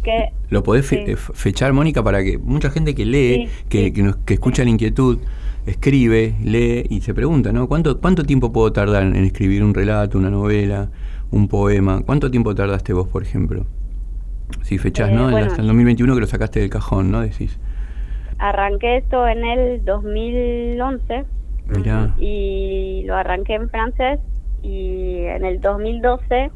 [0.49, 0.95] ¿Lo podés sí.
[0.95, 3.93] eh, fechar, Mónica, para que mucha gente que lee, Sí, que, sí.
[3.93, 5.19] que, nos- que escucha la inquietud,
[5.67, 7.67] escribe, lee y se pregunta, ¿no?
[7.67, 10.89] ¿Cuánto, ¿Cuánto tiempo puedo tardar en escribir un relato, una novela,
[11.31, 12.01] un poema?
[12.03, 13.65] ¿Cuánto tiempo tardaste vos, por ejemplo?
[14.63, 15.29] Si fechás, Eh, ¿no?
[15.29, 15.47] Bueno.
[15.47, 17.21] hasta el 2021 que lo sacaste del cajón, ¿no?
[17.21, 17.59] Decís.
[18.47, 21.23] Arranqué esto en el 2011
[21.77, 22.13] Mirá.
[22.19, 24.19] y lo arranqué en francés
[24.61, 26.51] y en el 2012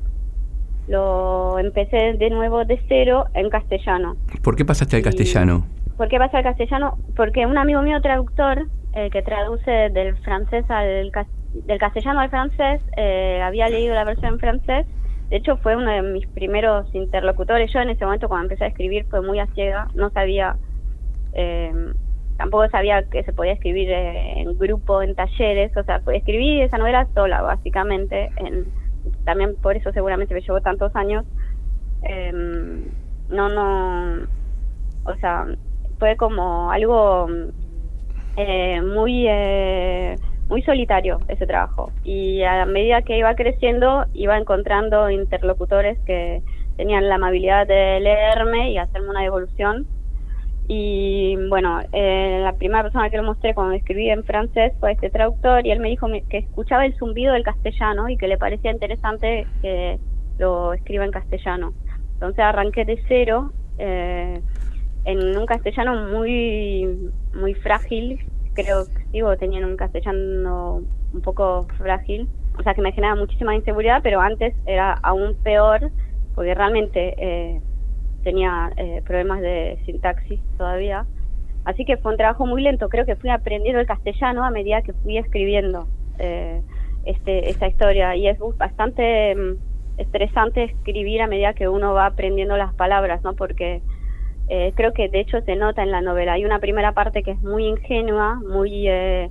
[0.89, 4.17] lo empecé de nuevo de cero en castellano.
[4.43, 5.65] ¿Por qué pasaste al Y- castellano?
[5.95, 6.97] ¿Por qué pasa al castellano?
[7.15, 11.09] Porque un amigo mío traductor eh, que traduce del francés al
[11.53, 14.85] del castellano al francés eh, había leído la versión en francés.
[15.29, 17.71] De hecho fue uno de mis primeros interlocutores.
[17.71, 20.57] Yo en ese momento cuando empecé a escribir fue muy a ciega, no sabía
[21.33, 21.71] eh,
[22.37, 26.77] tampoco sabía que se podía escribir eh, en grupo, en talleres, o sea, escribí esa
[26.77, 28.65] novela sola, básicamente, en,
[29.25, 31.25] también por eso seguramente me llevó tantos años.
[32.03, 32.85] Em,
[33.29, 34.27] no, no,
[35.05, 35.45] o sea,
[35.99, 37.27] fue como algo
[38.35, 40.15] eh, muy, eh,
[40.47, 41.91] muy solitario ese trabajo.
[42.03, 46.41] Y a medida que iba creciendo, iba encontrando interlocutores que
[46.77, 49.87] tenían la amabilidad de leerme y hacerme una devolución.
[50.69, 55.09] Y bueno, eh, la primera persona que lo mostré cuando escribí en francés fue este
[55.09, 58.71] traductor y él me dijo que escuchaba el zumbido del castellano y que le parecía
[58.71, 59.97] interesante que
[60.37, 61.73] lo escriba en castellano.
[62.15, 64.41] Entonces arranqué de cero eh,
[65.05, 68.19] en un castellano muy muy frágil.
[68.53, 70.81] Creo que sigo teniendo un castellano
[71.13, 72.27] un poco frágil,
[72.59, 75.91] o sea que me genera muchísima inseguridad, pero antes era aún peor
[76.35, 77.61] porque realmente eh,
[78.27, 81.05] tenía eh, problemas de sintaxis todavía.
[81.63, 82.89] Así que fue un trabajo muy lento.
[82.89, 85.87] Creo que fui aprendiendo el castellano a medida que fui escribiendo
[86.19, 86.61] eh,
[87.05, 88.17] este, esta historia.
[88.17, 93.33] Y es bastante mm, estresante escribir a medida que uno va aprendiendo las palabras, ¿no?
[93.33, 93.81] Porque
[94.49, 96.33] eh, creo que de hecho se nota en la novela.
[96.33, 99.29] Hay una primera parte que es muy ingenua, muy, eh,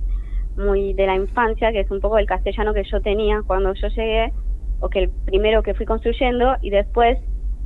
[0.55, 3.89] muy de la infancia, que es un poco el castellano que yo tenía cuando yo
[3.89, 4.33] llegué,
[4.79, 7.19] o que el primero que fui construyendo, y después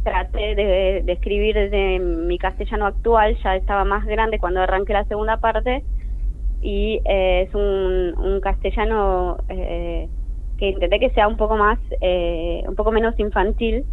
[0.03, 5.37] traté de, escribir desde mi castellano actual, ya estaba más grande cuando arranqué la segunda
[5.37, 5.83] parte,
[6.61, 10.07] y eh, es un, un castellano eh,
[10.57, 13.85] que intenté que sea un poco más, eh, un poco menos infantil,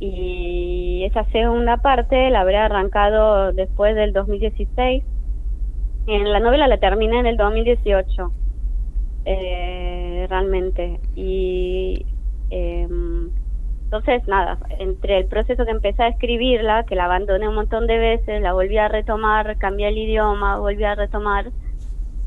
[0.00, 5.04] y esa segunda parte la habré arrancado después del 2016.
[6.06, 8.32] En la novela la terminé en el 2018,
[9.26, 10.98] eh, realmente.
[11.14, 12.06] Y
[12.50, 12.88] eh,
[13.92, 17.98] entonces, nada, entre el proceso que empecé a escribirla, que la abandoné un montón de
[17.98, 21.50] veces, la volví a retomar, cambié el idioma, volví a retomar,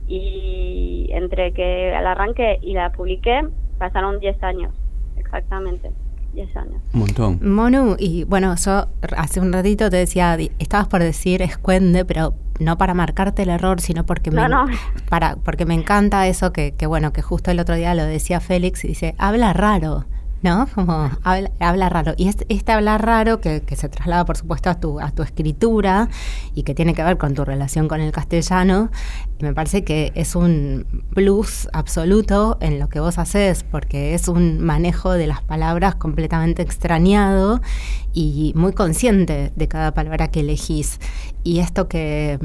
[0.06, 3.47] y entre que la arranqué y la publiqué,
[3.78, 4.73] pasaron 10 años,
[5.15, 5.89] exactamente,
[6.34, 6.82] 10 años.
[6.93, 7.39] Un montón.
[7.41, 12.78] Monu, y bueno, yo hace un ratito te decía, estabas por decir escuende, pero no
[12.78, 14.65] para marcarte el error, sino porque me, no.
[15.10, 18.41] Para, porque me encanta eso que, que, bueno, que justo el otro día lo decía
[18.41, 20.08] Félix y dice, habla raro.
[20.43, 20.67] ¿No?
[20.75, 22.13] Como habla, habla raro.
[22.17, 25.23] Y este, este hablar raro que, que se traslada, por supuesto, a tu, a tu
[25.23, 26.10] escritura
[26.53, 28.91] y que tiene que ver con tu relación con el castellano,
[29.39, 34.60] me parece que es un plus absoluto en lo que vos haces, porque es un
[34.60, 37.62] manejo de las palabras completamente extrañado
[38.13, 40.99] y muy consciente de cada palabra que elegís.
[41.43, 42.39] Y esto que,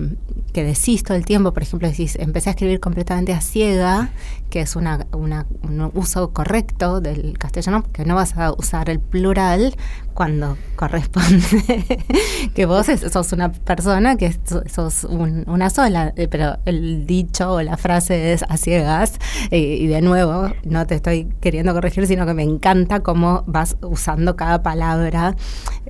[0.53, 4.11] que decís todo el tiempo, por ejemplo, decís, empecé a escribir completamente a ciega,
[4.51, 9.77] que es una, un uso correcto del castellano, que no vas a usar el plural
[10.19, 12.05] cuando corresponde.
[12.55, 14.35] Que vos sos una persona que
[14.67, 19.13] sos un- una sola, eh, pero el dicho o la frase es a ciegas,
[19.53, 23.77] eh, y de nuevo, no te estoy queriendo corregir, sino que me encanta cómo vas
[23.81, 25.37] usando cada palabra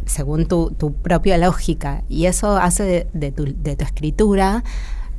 [0.05, 4.62] según tu, tu propia lógica, y eso hace de, tu, de tu escritura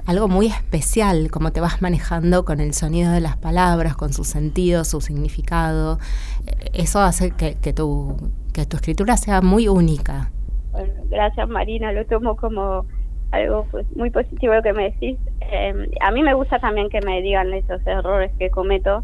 [0.06, 4.24] algo muy especial, cómo te vas manejando con el sonido de las palabras, con su
[4.24, 6.00] sentido, su significado.
[6.48, 8.18] Eh, Eso hace que, que tu,
[8.60, 10.32] que tu escritura sea muy única.
[10.72, 12.86] Bueno, gracias Marina, lo tomo como
[13.32, 15.18] algo pues, muy positivo lo que me decís.
[15.42, 19.04] Eh, a mí me gusta también que me digan esos errores que cometo,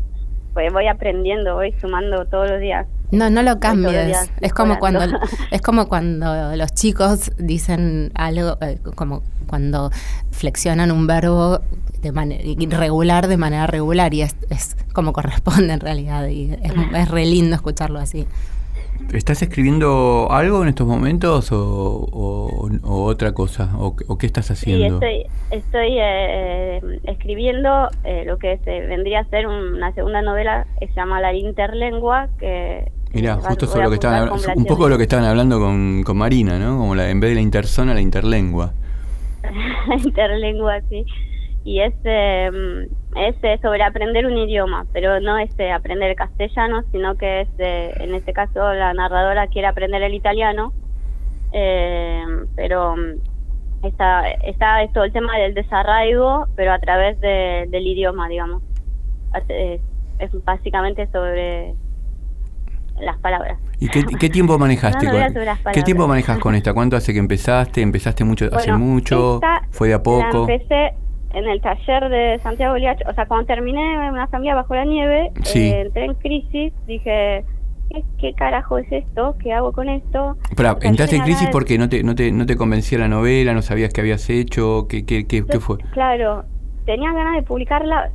[0.54, 2.86] pues voy aprendiendo, voy sumando todos los días.
[3.12, 4.30] No, no lo cambies.
[4.42, 5.00] Es como cuando
[5.52, 9.90] es como cuando los chicos dicen algo, eh, como cuando
[10.32, 11.60] flexionan un verbo
[12.02, 16.74] de manera irregular de manera regular y es, es como corresponde en realidad y es,
[16.94, 18.28] es re lindo escucharlo así.
[19.14, 21.58] ¿Estás escribiendo algo en estos momentos o,
[22.12, 23.72] o- o otra cosa?
[23.78, 25.00] ¿O, o qué estás Sí, haciendo?
[25.00, 30.88] estoy, estoy eh, escribiendo eh, lo que se vendría a ser una segunda novela que
[30.88, 35.04] se llama La Interlengua, que Mira, justo sobre lo que estaban un poco lo que
[35.04, 36.78] estaban hablando con, con Marina, ¿no?
[36.78, 38.74] Como la, en vez de la interzona, la interlengua.
[40.06, 41.06] interlengua, sí.
[41.66, 46.84] Y es, eh, es eh, sobre aprender un idioma, pero no es eh, aprender castellano,
[46.92, 50.72] sino que es, eh, en este caso, la narradora quiere aprender el italiano,
[51.52, 52.24] eh,
[52.56, 58.28] pero mm, está, está todo el tema del desarraigo, pero a través de- del idioma,
[58.30, 58.62] digamos.
[59.50, 59.82] Es,
[60.20, 61.74] es básicamente sobre
[63.02, 63.58] las palabras.
[63.80, 65.08] ¿Y qué, qué tiempo manejaste?
[65.10, 66.74] Con, ¿Qué tiempo manejas con esta?
[66.74, 67.82] ¿Cuánto hace que empezaste?
[67.82, 69.42] ¿Empezaste mucho hace mucho?
[69.72, 70.46] ¿Fue de a poco?
[70.48, 70.94] La empecé
[71.36, 75.32] en el taller de Santiago Liach, o sea, cuando terminé una familia bajo la nieve,
[75.44, 75.70] Sí.
[75.70, 77.44] eh, entré en crisis, dije,
[77.92, 79.36] ¿qué, qué carajo es esto?
[79.44, 80.38] ¿Qué hago con esto?
[80.56, 83.10] Pará, O sea, ¿entraste en crisis porque no te, no, te, no te convencía la
[83.10, 83.54] novela?
[83.54, 84.88] ¿No sabías qué habías hecho?
[84.90, 85.78] ¿Qué, qué, qué, qué fue?
[85.92, 86.46] Claro,
[86.86, 88.12] tenía ganas de publicarla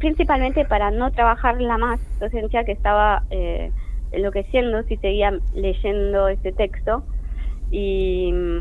[0.00, 2.00] principalmente para no trabajarla más.
[2.20, 3.70] Yo sentía que estaba eh,
[4.12, 7.04] enloqueciendo si seguía leyendo ese texto.
[7.70, 8.60] Y mm,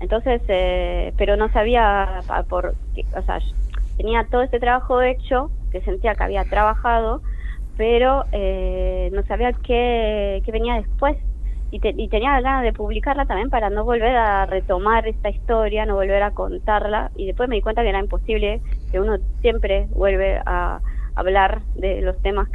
[0.00, 3.40] entonces, eh, pero no sabía por qué, o sea,
[3.96, 7.22] tenía todo este trabajo hecho, que sentía que había trabajado,
[7.76, 11.16] pero eh, no sabía qué, qué venía después.
[11.70, 15.84] Y, te- y tenía ganas de publicarla también para no volver a retomar esta historia,
[15.86, 17.10] no volver a contarla.
[17.14, 20.80] Y después me di cuenta que era imposible, que uno siempre vuelve a
[21.14, 22.48] hablar de los temas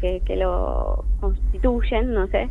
[0.00, 2.50] que, que lo constituyen, no sé.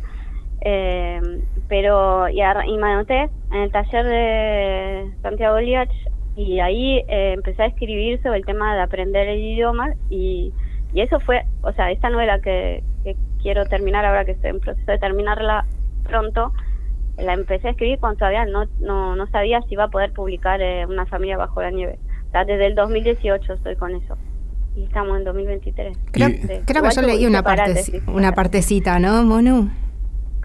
[0.62, 1.20] Eh,
[1.68, 5.90] pero y, y me anoté en el taller de Santiago Liach
[6.36, 10.52] y ahí eh, empecé a escribir sobre el tema de aprender el idioma y,
[10.92, 14.60] y eso fue, o sea, esta novela que, que quiero terminar ahora que estoy en
[14.60, 15.64] proceso de terminarla
[16.04, 16.52] pronto,
[17.18, 20.60] la empecé a escribir cuando todavía no, no, no sabía si iba a poder publicar
[20.62, 21.98] eh, Una familia bajo la nieve.
[22.28, 24.16] O sea, desde el 2018 estoy con eso.
[24.76, 25.98] Y estamos en 2023.
[26.12, 26.38] Creo, Sí.
[26.64, 29.68] creo que yo leí una, parte, una partecita, ¿no, Monu?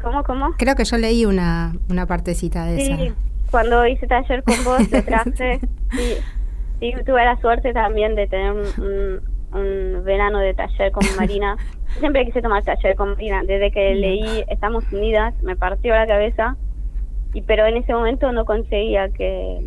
[0.01, 0.51] ¿Cómo, cómo?
[0.57, 2.97] Creo que yo leí una, una partecita de esa.
[2.97, 3.13] Sí,
[3.51, 5.59] cuando hice taller con vos, te traje.
[5.91, 6.13] sí,
[6.79, 11.55] sí, tuve la suerte también de tener un, un- un verano de taller con Marina.
[11.99, 13.41] Siempre quise tomar taller con Marina.
[13.43, 16.57] Desde que leí Estamos Unidas, me partió la cabeza.
[17.33, 19.59] y Pero en ese momento no conseguía que.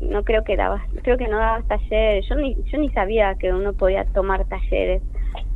[0.00, 2.26] No creo que dabas, creo que no dabas talleres.
[2.28, 5.00] Yo ni, yo ni sabía que uno podía tomar talleres.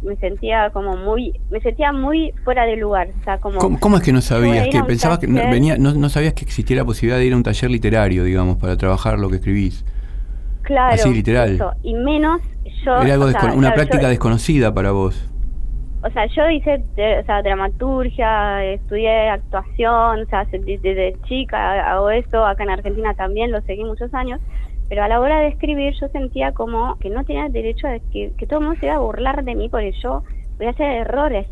[0.03, 3.09] Me sentía como muy, me sentía muy fuera de lugar.
[3.21, 3.59] O sea, como.
[3.59, 4.69] ¿Cómo, cómo es que no sabías?
[4.69, 7.37] que pensabas que no, venía, no, no sabías que existiera la posibilidad de ir a
[7.37, 9.85] un taller literario, digamos, para trabajar lo que escribís?
[10.63, 10.95] Claro.
[10.95, 11.55] Así, literal.
[11.55, 11.73] eso.
[11.83, 12.41] Y menos
[12.85, 13.01] yo.
[13.03, 15.27] Era algo o sea, una claro, práctica yo- desconocida para vos.
[16.03, 16.83] O sea, yo hice
[17.21, 22.71] o sea, dramaturgia, estudié actuación, o sea, se- desde, desde chica hago esto, acá en
[22.71, 24.41] Argentina también lo seguí muchos años,
[24.91, 28.35] pero a la hora de escribir yo sentía como que no tenía derecho a que,
[28.39, 30.25] que todo el mundo se iba a burlar de mí porque yo
[30.59, 31.49] voy a hacer errores.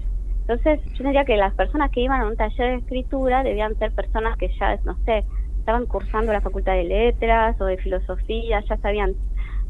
[0.49, 3.95] Entonces yo sentía que las personas que iban a un taller de escritura debían ser
[3.95, 5.27] personas que ya, no sé,
[5.61, 9.17] estaban cursando la facultad de letras o de filosofía, ya sabían,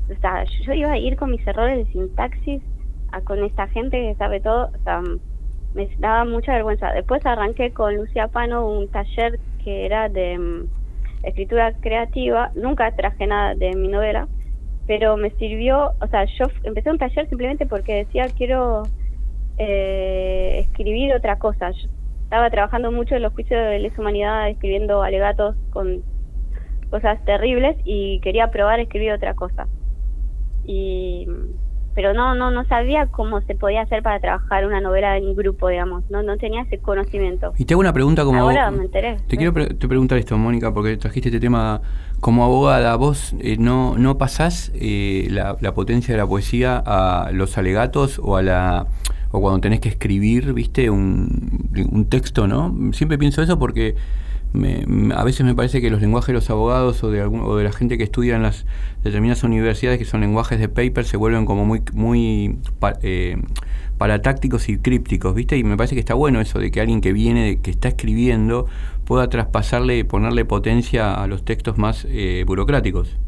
[0.08, 2.64] o sea, yo iba a ir con mis errores de sintaxis
[3.08, 5.02] a- con esta gente que sabe todo, o sea,
[5.74, 6.92] me daba mucha vergüenza.
[6.92, 10.68] Después arranqué con Lucia Pano un taller que era de mm,
[11.22, 14.28] escritura creativa, nunca traje nada de mi novela,
[14.86, 18.84] pero me sirvió, o sea, yo empecé un taller simplemente porque decía quiero
[19.58, 21.70] eh, escribir otra cosa.
[21.70, 21.88] Yo
[22.22, 26.02] estaba trabajando mucho en los juicios de lesa humanidad, escribiendo alegatos con
[26.90, 29.66] cosas terribles y quería probar escribir otra cosa.
[30.64, 31.26] Y
[31.98, 35.66] pero no, no, no sabía cómo se podía hacer para trabajar una novela en grupo,
[35.66, 37.54] digamos, no, no tenía ese conocimiento.
[37.58, 38.38] Y te hago una pregunta como...
[38.40, 39.16] Ahora me enteré.
[39.26, 41.80] Te quiero pre- te preguntar esto, Mónica, porque trajiste este tema
[42.20, 42.94] como abogada.
[42.94, 48.20] ¿Vos eh, no, no pasás eh, la, la potencia de la poesía a los alegatos
[48.22, 48.86] o a la
[49.32, 52.92] o cuando tenés que escribir, viste, un, un texto, ¿no?
[52.92, 53.96] Siempre pienso eso porque
[54.52, 57.56] me- a veces me parece que los lenguajes de los abogados o de algún, o
[57.56, 58.66] de la gente que estudia en las
[59.04, 63.36] determinadas universidades que son lenguajes de paper se vuelven como muy muy pa- eh,
[63.98, 65.56] paratácticos y crípticos, ¿viste?
[65.58, 68.66] Y me parece que está bueno eso de que alguien que viene, que está escribiendo,
[69.04, 73.18] pueda traspasarle, ponerle potencia a los textos más eh, burocráticos.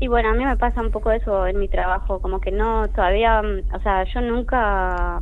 [0.00, 2.88] Y bueno, a mí me pasa un poco eso en mi trabajo, como que no,
[2.88, 3.40] todavía,
[3.72, 5.20] o sea, yo nunca,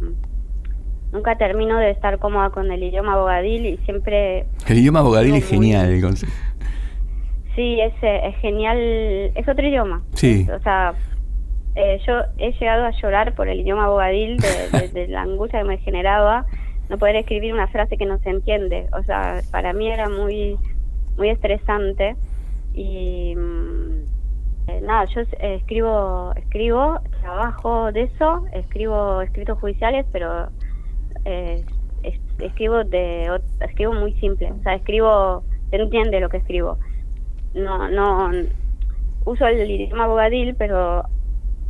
[1.13, 5.47] nunca termino de estar cómoda con el idioma abogadil y siempre, El idioma abogadil es
[5.49, 6.35] genial, el concepto.
[7.55, 8.79] sí, es, eh, es genial,
[9.35, 10.03] es otro idioma.
[10.15, 10.47] Sí.
[10.51, 10.95] O sea,
[11.75, 15.61] eh, yo he llegado a llorar por el idioma abogadil de, de- de la angustia
[15.61, 16.47] que me generaba
[16.89, 18.87] no poder escribir una frase que no se entiende.
[18.99, 20.57] O sea, para mí era muy,
[21.17, 22.17] muy estresante
[22.75, 24.03] y mm,
[24.69, 30.49] eh, nada, yo eh, escribo, escribo, trabajo de eso, escribo escritos judiciales, pero
[31.25, 31.65] eh,
[32.03, 36.79] es- escribo de, escribo muy simple, o sea, escribo, se entiende lo que escribo.
[37.55, 38.31] No, no,
[39.25, 41.05] uso el idioma abogadil, pero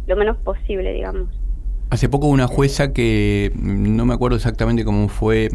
[0.07, 1.29] lo menos posible, digamos.
[1.91, 5.51] Hace poco una jueza que no me acuerdo exactamente cómo fue,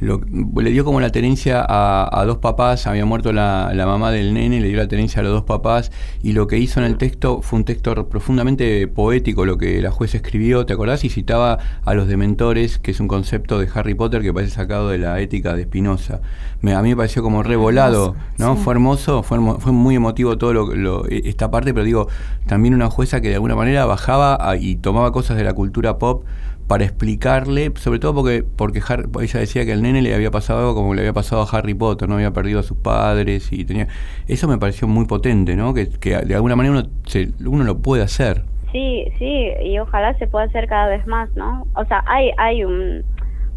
[0.00, 0.20] lo-
[0.60, 4.34] le dio como la tenencia a, a dos papás, había muerto la, la mamá del
[4.34, 5.90] nene, le dio la tenencia a los dos papás
[6.22, 9.90] y lo que hizo en el texto fue un texto profundamente poético, lo que la
[9.90, 11.04] jueza escribió, ¿te acordás?
[11.04, 14.88] Y citaba a los dementores, que es un concepto de Harry Potter que parece sacado
[14.88, 16.20] de la ética de Spinoza.
[16.60, 18.56] Me- a mí me pareció como revolado, ¿no?
[18.56, 18.62] sí.
[18.62, 22.08] Fue hermoso, fue, hermo- fue muy emotivo todo lo, lo- esta parte, pero digo,
[22.46, 25.98] también una jueza que de alguna manera bajaba a- y tomaba cosas de la cultura
[25.98, 26.24] pop
[26.68, 30.60] para explicarle, sobre todo porque porque Har- ella decía que al nene le había pasado
[30.60, 33.64] algo como le había pasado a Harry Potter, no había perdido a sus padres y
[33.64, 33.88] tenía
[34.28, 35.72] eso me pareció muy potente, ¿no?
[35.74, 38.42] Que, que de alguna manera uno se- uno lo puede hacer.
[38.70, 41.66] Sí, sí, y ojalá se pueda hacer cada vez más, ¿no?
[41.74, 43.02] O sea, hay, hay un,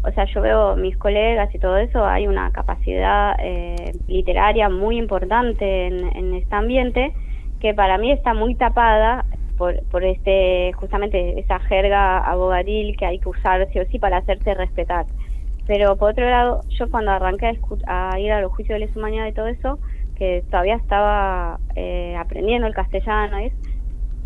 [0.04, 4.96] o sea, yo veo mis colegas y todo eso, hay una capacidad eh, literaria muy
[4.96, 7.12] importante en, en este ambiente
[7.60, 9.26] que para mí está muy tapada
[9.62, 14.16] por, por este, justamente esa jerga abogadil que hay que usar sí o sí para
[14.16, 15.06] hacerse respetar.
[15.68, 18.86] Pero por otro lado, yo cuando arranqué a, escu- a ir a los juicios de
[18.86, 19.78] lesa humanidad y todo eso,
[20.18, 23.52] que todavía estaba eh, aprendiendo el castellano, es,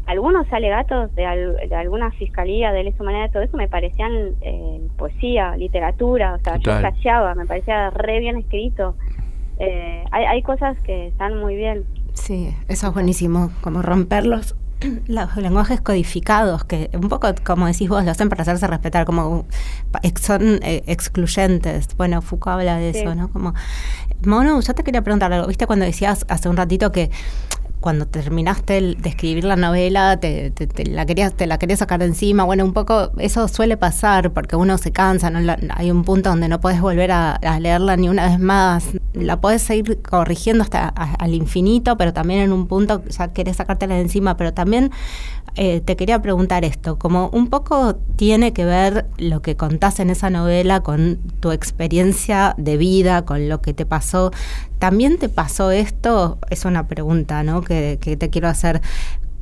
[0.06, 4.36] algunos alegatos de, al- de alguna fiscalía de lesa humanidad y todo eso me parecían
[4.40, 6.62] eh, poesía, literatura, o sea, Total.
[6.82, 8.94] yo flasheaba, me parecía re bien escrito.
[9.58, 11.84] Eh, hay, hay cosas que están muy bien.
[12.14, 14.24] Sí, eso es buenísimo, como romper
[15.06, 19.46] los, lenguajes codificados, que un poco, como decís vos, lo hacen para hacerse respetar, como
[20.02, 21.88] ex- son eh, excluyentes.
[21.96, 23.00] Bueno, Foucault habla de Sí.
[23.00, 23.28] eso, ¿no?
[23.30, 23.54] Como,
[24.24, 27.10] Mono, yo te quería preguntar algo, viste cuando decías hace un ratito que
[27.86, 30.52] cuando terminaste el- de escribir la novela te,
[30.90, 32.42] la querías te la querías sacar de encima.
[32.42, 36.30] Bueno un poco eso suele pasar porque uno se cansa no La- hay un punto
[36.30, 38.86] donde no puedes volver a, leerla ni una vez más.
[39.14, 43.94] La puedes seguir corrigiendo hasta al infinito pero también en un punto ya querés sacártela
[43.94, 44.36] de encima.
[44.36, 44.90] Pero también
[45.54, 50.10] eh, te quería preguntar esto como un poco tiene que ver lo que contás en
[50.10, 54.32] esa novela con tu experiencia de vida con lo que te pasó
[54.78, 56.38] ¿También te pasó esto?
[56.50, 57.62] Es una pregunta, ¿no?
[57.62, 58.80] Que, te quiero hacer.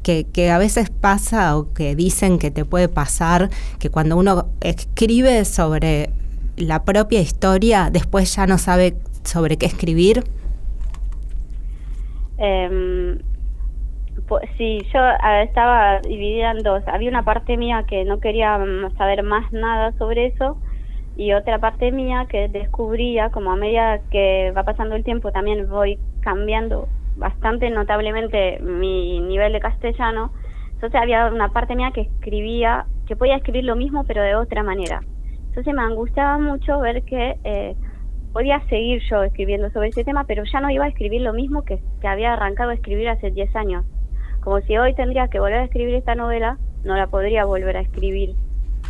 [0.03, 5.45] Que, a veces pasa o que dicen que te puede pasar que cuando uno escribe
[5.45, 6.11] sobre
[6.57, 10.25] la propia historia, después ya no sabe sobre qué escribir.
[14.29, 15.01] Pues sí, yo
[15.43, 16.83] estaba dividida en dos.
[16.87, 18.59] Había una parte mía que no quería
[18.97, 20.59] saber más nada sobre eso
[21.17, 25.69] y otra parte mía que descubría, como a medida que va pasando el tiempo, también
[25.69, 30.33] voy cambiando bastante notablemente mi nivel de castellano.
[30.73, 34.63] Entonces había una parte mía que escribía, que podía escribir lo mismo pero de otra
[34.63, 35.01] manera.
[35.49, 37.77] Entonces me angustiaba mucho ver que eh,
[38.33, 41.63] podía seguir yo escribiendo sobre ese tema, pero ya no iba a escribir lo mismo
[41.63, 43.85] que, que había arrancado a escribir hace 10 años.
[44.41, 47.81] Como si hoy tendría que volver a escribir esta novela, no la podría volver a
[47.83, 48.35] escribir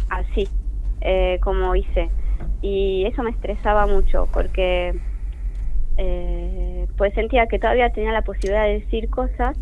[0.09, 0.49] así,
[1.05, 2.11] eh, como hice.
[2.63, 4.95] Y eso me estresaba mucho porque
[5.99, 9.57] eh, pues sentía que todavía tenía la posibilidad de decir cosas,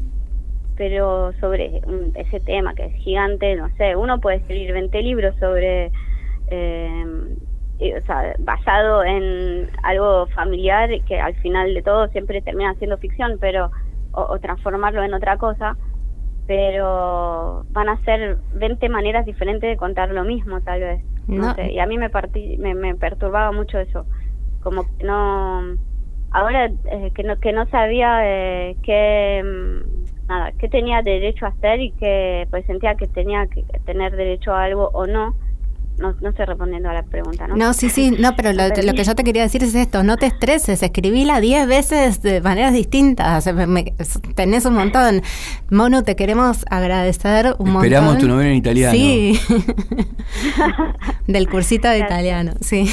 [0.77, 1.83] pero sobre
[2.15, 5.91] ese tema que es gigante, no sé, uno puede escribir 20 libros sobre
[6.49, 7.05] eh,
[7.81, 13.39] o sea, basado en algo familiar que al final de todo siempre termina siendo ficción,
[13.41, 13.71] pero
[14.13, 15.77] o, o transformarlo en otra cosa.
[16.47, 21.03] pero van a ser 20 maneras diferentes de contar lo mismo, tal vez.
[21.31, 21.55] No, No.
[21.55, 24.09] sé, y a mí me, partí, me, me perturbaba mucho eso.
[24.61, 25.79] Como que no.
[26.31, 28.21] Ahora eh, que no que no sabía
[28.71, 29.43] eh, qué.
[29.45, 34.17] mm, Nada, qué tenía derecho a hacer y que pues sentía que tenía que tener
[34.17, 35.37] derecho a algo o no.
[35.99, 37.55] No, no estoy respondiendo a la pregunta, ¿no?
[37.55, 40.03] No, sí, sí, no, pero lo, Pero lo que yo te quería decir es esto,
[40.03, 43.95] no te estreses, escribíla 10 veces de maneras distintas, me- me-
[44.35, 45.23] tenés un montón.
[45.71, 47.85] Mono, te queremos agradecer un montón.
[47.85, 48.93] Esperamos tu novela en italiano.
[48.93, 49.39] Sí,
[51.27, 52.87] del cursito de italiano, sí.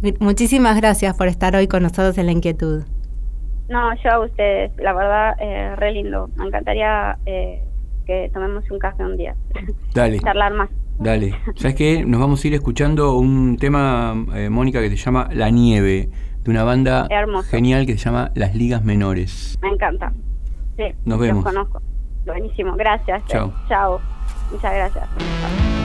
[0.20, 2.82] Muchísimas gracias por estar hoy con nosotros en La Inquietud.
[3.68, 6.30] No, yo a ustedes, la verdad, eh, re lindo.
[6.36, 7.62] Me encantaría eh,
[8.06, 9.34] que tomemos un café un día.
[9.94, 10.20] Dale.
[10.20, 10.70] Charlar más.
[10.98, 11.34] Dale.
[11.56, 12.04] ¿Sabes qué?
[12.04, 16.10] Nos vamos a ir escuchando un tema, eh, Mónica, que se llama La Nieve,
[16.42, 17.48] de una banda Hermoso.
[17.48, 19.58] genial que se llama Las Ligas Menores.
[19.62, 20.12] Me encanta.
[20.76, 21.44] Sí, Nos vemos.
[21.44, 21.82] Los conozco.
[22.26, 23.22] Buenísimo, gracias.
[23.26, 23.52] Chao.
[23.68, 24.00] Chao.
[24.50, 25.08] Muchas gracias.
[25.18, 25.77] Chao.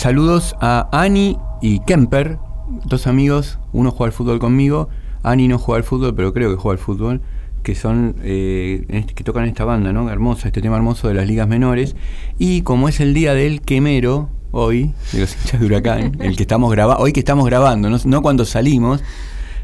[0.00, 2.38] Saludos a Ani y Kemper,
[2.86, 3.58] dos amigos.
[3.74, 4.88] Uno juega al fútbol conmigo.
[5.22, 7.20] Ani no juega al fútbol, pero creo que juega al fútbol.
[7.62, 10.08] Que son eh, este- que tocan esta banda, ¿no?
[10.08, 11.96] Hermosa, este tema hermoso de las ligas menores.
[12.38, 16.44] Y como es el día del quemero, hoy, de los hinchas de huracán, el que
[16.44, 19.04] estamos grabando, hoy que estamos grabando, no, no cuando salimos,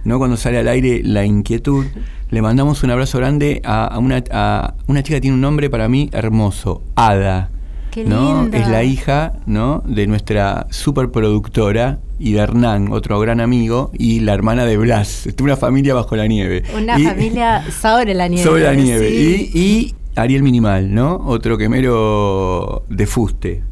[0.05, 1.87] no cuando sale al aire la inquietud,
[2.28, 5.70] le mandamos un abrazo grande a, a una, a una chica que tiene un nombre
[5.70, 7.53] para mí hermoso, Ada.
[7.97, 8.42] Qué ¿no?
[8.42, 8.59] linda.
[8.59, 9.82] Es la hija ¿no?
[9.86, 15.26] de nuestra superproductora y de Hernán, otro gran amigo, y la hermana de Blas.
[15.26, 16.62] Es una familia bajo la nieve.
[16.76, 18.44] Una Y- familia sobre la nieve.
[18.44, 19.09] sobre la nieve.
[19.09, 19.51] sí.
[19.55, 21.16] Y, y Ariel Minimal, ¿no?
[21.24, 23.62] Otro quemero de fuste.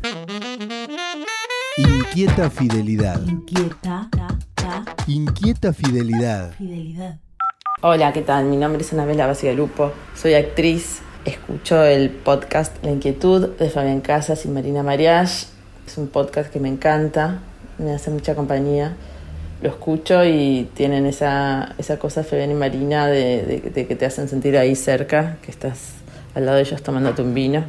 [1.77, 3.21] Inquieta fidelidad.
[3.27, 4.09] Inquieta.
[4.11, 6.53] Ta, ta, Inquieta fidelidad.
[6.57, 7.19] fidelidad.
[7.83, 8.47] Hola, ¿qué tal?
[8.47, 14.45] Mi nombre es Anabela Basigalupo, soy actriz, escucho el podcast La Inquietud de Fabián Casas
[14.45, 15.47] y Marina Mariach.
[15.87, 17.41] Es un podcast que me encanta,
[17.79, 18.95] me hace mucha compañía.
[19.63, 24.59] Lo escucho y tienen esa, esa cosa Fabián y Marina de, que te hacen sentir
[24.59, 25.93] ahí cerca, que estás
[26.35, 27.65] al lado de ellos tomándote un vino.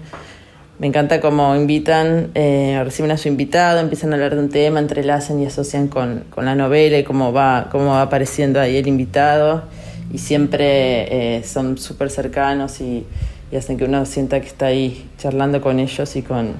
[0.77, 4.79] Me encanta cómo invitan, eh, reciben a su invitado, empiezan a hablar de un tema,
[4.79, 8.87] entrelazan y asocian con, con la novela y cómo va, cómo va apareciendo ahí el
[8.87, 9.63] invitado.
[10.11, 13.05] Y siempre eh, son súper cercanos y,
[13.55, 16.55] y hacen que uno sienta que está ahí charlando con ellos y con,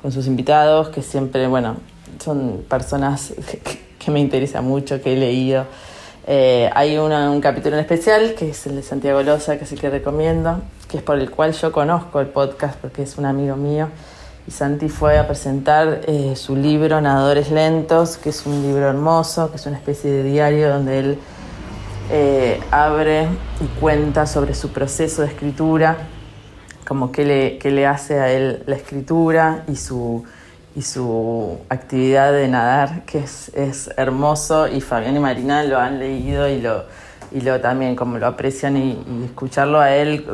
[0.00, 1.74] con sus invitados, que siempre, bueno,
[2.22, 3.34] son personas
[3.98, 5.64] que, me interesa mucho, que he leído.
[6.28, 9.74] Eh, hay una- un capítulo en especial, que es el de Santiago Loza, que sí
[9.74, 13.56] que recomiendo, que es por el cual yo conozco el podcast, porque es un amigo
[13.56, 13.88] mío.
[14.46, 19.50] Y Santi fue a presentar eh, su libro Nadadores Lentos, que es un libro hermoso,
[19.50, 21.18] que es una especie de diario donde él
[22.12, 23.24] eh, abre
[23.60, 25.96] y cuenta sobre su proceso de escritura,
[26.90, 30.24] como qué le, qué le hace a él la escritura y su,
[30.74, 36.00] y su actividad de nadar, que es, es hermoso, y Fabián y Marina lo han
[36.00, 36.86] leído y lo,
[37.30, 40.26] y lo también como lo aprecian y, y escucharlo a él,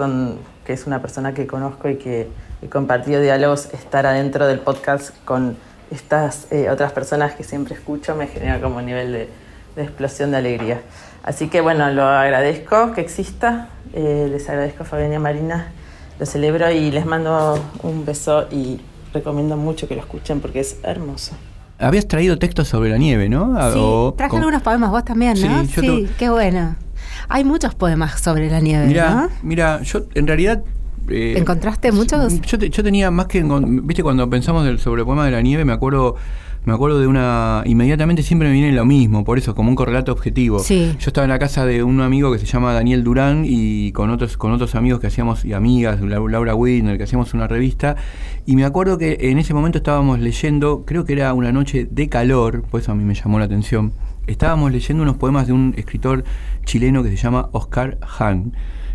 [0.65, 2.27] que es una persona que conozco y que
[2.63, 5.59] he compartido diálogos, estar adentro del podcast con
[5.91, 9.29] estas eh, otras personas que siempre escucho me genera como un nivel de,
[9.77, 10.81] de explosión de alegría.
[11.23, 15.73] Así que bueno, lo agradezco que exista, eh, les agradezco a Fabián y a Marina,
[16.19, 18.81] lo celebro y les mando un beso y
[19.13, 21.33] recomiendo mucho que lo escuchen porque es hermoso.
[21.79, 23.55] Habías traído textos sobre la nieve, ¿no?
[23.57, 25.65] Ah, Sí, O- traje con- algunos poemas vos también, ¿no?
[25.65, 26.77] Sí, yo Sí, to- qué bueno.
[27.29, 29.29] Hay muchos poemas sobre la nieve, Mira, ¿no?
[29.43, 30.63] mira, yo en realidad.
[31.09, 32.41] eh, ¿Encontraste muchos?
[32.41, 33.45] Yo, te- yo tenía más que.
[33.45, 36.17] Viste, cuando pensamos del, sobre el poema de la nieve, me acuerdo.
[36.67, 37.63] Me acuerdo de una.
[37.65, 40.59] Inmediatamente siempre me viene lo mismo, por eso, como un correlato objetivo.
[40.59, 40.93] Sí.
[40.99, 44.11] Yo estaba en la casa de un amigo que se llama Daniel Durán y con
[44.11, 47.95] otros, con otros amigos que hacíamos, y amigas, La- Laura Widner, que hacíamos una revista.
[48.47, 52.09] Y me acuerdo que en ese momento estábamos leyendo, creo que era una noche de
[52.09, 53.93] calor, por eso a mí me llamó la atención.
[54.27, 56.25] Estábamos leyendo unos poemas de un escritor
[56.65, 58.55] chileno que se llama Oscar Hahn.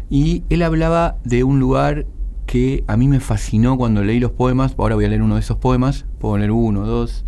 [0.09, 2.05] Y él hablaba de un lugar
[2.45, 4.75] que a mí me fascinó cuando leí los poemas.
[4.77, 6.05] Ahora voy a leer uno de esos poemas.
[6.19, 7.23] Puedo leer uno, dos.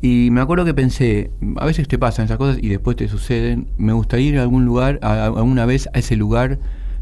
[0.00, 3.66] Y me acuerdo que pensé, a veces te pasan esas cosas y después te suceden.
[3.78, 6.58] Me gustaría ir a algún lugar, a- alguna vez a ese lugar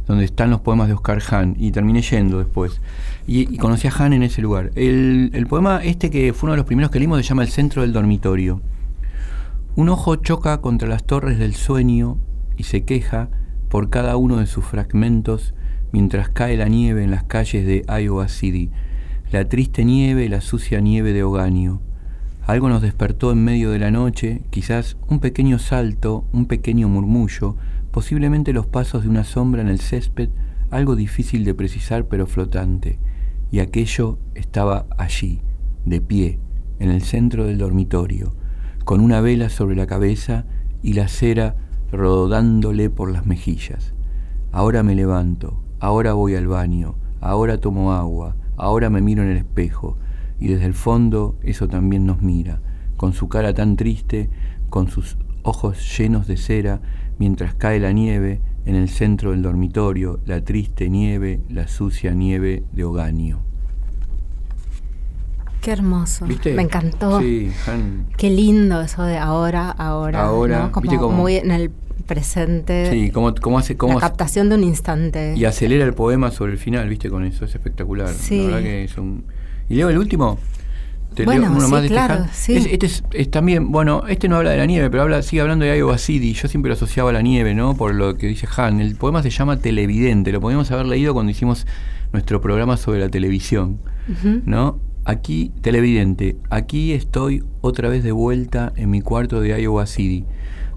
[0.07, 1.57] donde están los poemas de Oscar Hahn.
[1.59, 2.81] Y terminé yendo después.
[3.27, 4.71] Y, y conocí a Hahn en ese lugar.
[4.77, 7.49] El, el poema este que fue uno de los primeros que leímos se llama El
[7.51, 8.63] centro del dormitorio.
[9.75, 12.17] Un ojo choca contra las torres del sueño
[12.57, 13.29] y se queja
[13.69, 15.53] por cada uno de sus fragmentos
[15.93, 18.71] mientras cae la nieve en las calles de Iowa City,
[19.33, 21.83] la triste nieve, la sucia nieve de Oganio.
[22.47, 27.57] Algo nos despertó en medio de la noche, quizás un pequeño salto, un pequeño murmullo,
[27.91, 30.31] posiblemente los pasos de una sombra en el césped,
[30.71, 33.01] algo difícil de precisar pero flotante.
[33.51, 35.43] Y aquello estaba allí,
[35.85, 36.39] de pie,
[36.79, 38.37] en el centro del dormitorio,
[38.85, 40.47] con una vela sobre la cabeza
[40.83, 41.57] y la cera
[41.91, 43.93] rodándole por las mejillas.
[44.53, 49.39] Ahora me levanto, ahora voy al baño, ahora tomo agua, ahora me miro en el
[49.39, 49.99] espejo,
[50.41, 52.61] y desde el fondo eso también nos mira,
[52.97, 54.29] con su cara tan triste,
[54.71, 56.81] con sus ojos llenos de cera,
[57.19, 62.65] mientras cae la nieve en el centro del dormitorio, la triste nieve, la sucia nieve
[62.73, 63.41] de Oganio.
[65.61, 66.27] Qué hermoso.
[66.27, 66.55] ¿Viste?
[66.55, 67.21] Me encantó.
[67.21, 70.23] Sí, Han- Qué lindo eso de ahora, ahora.
[70.25, 70.73] Ahora, ¿no?
[70.73, 71.71] Como muy en el
[72.07, 72.89] presente.
[72.91, 75.35] sí, cómo, cómo hace, cómo la captación de un instante.
[75.37, 78.11] y acelera el poema sobre el final, viste, con eso, es espectacular.
[78.11, 78.39] Sí.
[78.43, 79.25] La verdad que es un...
[79.69, 80.39] ¿Y leo el último?
[81.15, 82.29] Te Bueno, leo uno sí, más de este claro, Han.
[82.33, 82.57] sí.
[82.57, 85.41] Es- este es, es también, bueno, este no habla de la nieve, pero habla, sigue
[85.43, 86.35] hablando de Iowa City.
[86.35, 87.75] Yo siempre lo asociaba a la nieve, ¿no?
[87.75, 88.81] Por lo que dice Han.
[88.81, 91.67] El poema se llama Televidente, lo podíamos haber leído cuando hicimos
[92.13, 93.79] nuestro programa sobre la televisión.
[94.45, 94.79] ¿no?
[95.05, 100.25] Aquí, televidente, aquí estoy otra vez de vuelta en mi cuarto de Iowa City.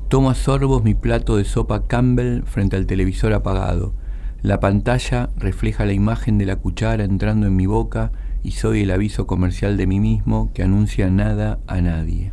[0.07, 3.93] Tomo a sorbos mi plato de sopa Campbell frente al televisor apagado.
[4.41, 8.11] La pantalla refleja la imagen de la cuchara entrando en mi boca
[8.43, 12.31] y soy el aviso comercial de mí mismo que anuncia nada a nadie.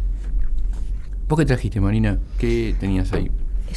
[1.28, 2.18] ¿Vos qué trajiste, Marina?
[2.38, 3.30] ¿Qué tenías ahí?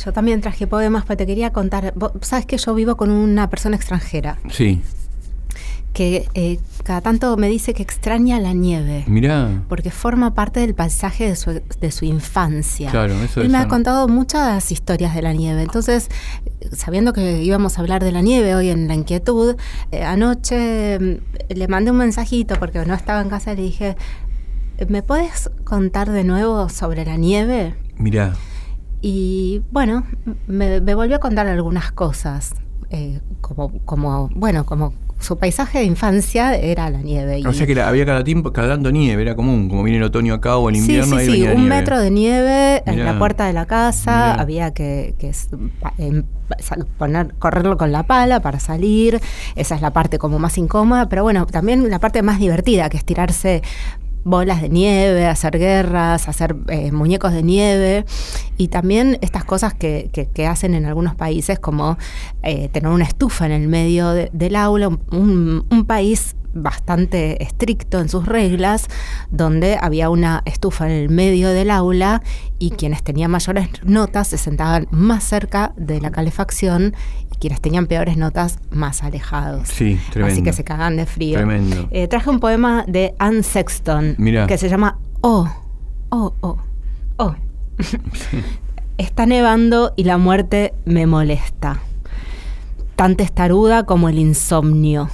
[0.04, 1.94] Yo también traje poemas, pero te quería contar.
[1.96, 4.82] Vos sabes que yo vivo con una persona extranjera Sí,
[5.94, 9.04] que eh, cada tanto me dice que extraña la nieve.
[9.08, 9.64] Mirá.
[9.68, 12.92] Porque forma parte del paisaje de su, de su infancia.
[12.92, 15.62] Claro, eso Él es me ha contado muchas historias de la nieve.
[15.64, 16.10] Entonces,
[16.72, 19.56] sabiendo que íbamos a hablar de la nieve hoy en La Inquietud,
[19.92, 23.98] eh, anoche mm, le mandé un mensajito porque no estaba en casa y le dije,
[24.88, 27.76] ¿me puedes contar de nuevo sobre la nieve?
[27.98, 28.36] Mirá.
[29.02, 30.06] Y bueno,
[30.48, 32.54] me, me volvió a contar algunas cosas,
[32.90, 37.42] eh, como, como, bueno, como su paisaje de infancia era la nieve.
[37.46, 40.04] O sea que la- había cada tiempo, cada tanto nieve, era común, como viene el
[40.04, 41.76] otoño acá o el Sí, invierno, sí, ahí sí, venía un nieve.
[41.76, 44.42] metro de nieve en la puerta de la casa, Mirá.
[44.42, 45.32] había que, que
[45.98, 46.24] em-
[46.98, 49.20] poner, correrlo con la pala para salir,
[49.56, 52.98] esa es la parte como más incómoda, pero bueno, también la parte más divertida, que
[52.98, 53.62] es tirarse
[54.24, 58.06] bolas de nieve, hacer guerras, hacer eh, muñecos de nieve.
[58.58, 61.98] Y también estas cosas que, que- que hacen en algunos países como
[62.44, 68.00] eh, tener una estufa en el medio de- del aula, un, un país bastante estricto
[68.00, 68.88] en sus reglas,
[69.30, 72.22] donde había una estufa en el medio del aula
[72.58, 76.94] y quienes tenían mayores notas se sentaban más cerca de la calefacción
[77.32, 79.68] y quienes tenían peores notas más alejados.
[79.70, 80.34] Sí, tremendo.
[80.34, 81.38] Así que se cagan de frío.
[81.38, 81.88] Tremendo.
[81.92, 84.48] Eh, traje un poema de Anne Sexton Mirá.
[84.48, 85.48] que se llama Oh,
[86.10, 86.58] oh, oh,
[87.18, 87.36] oh.
[88.98, 91.80] Está nevando y la muerte me molesta.
[92.96, 95.10] Tan testaruda como el insomnio.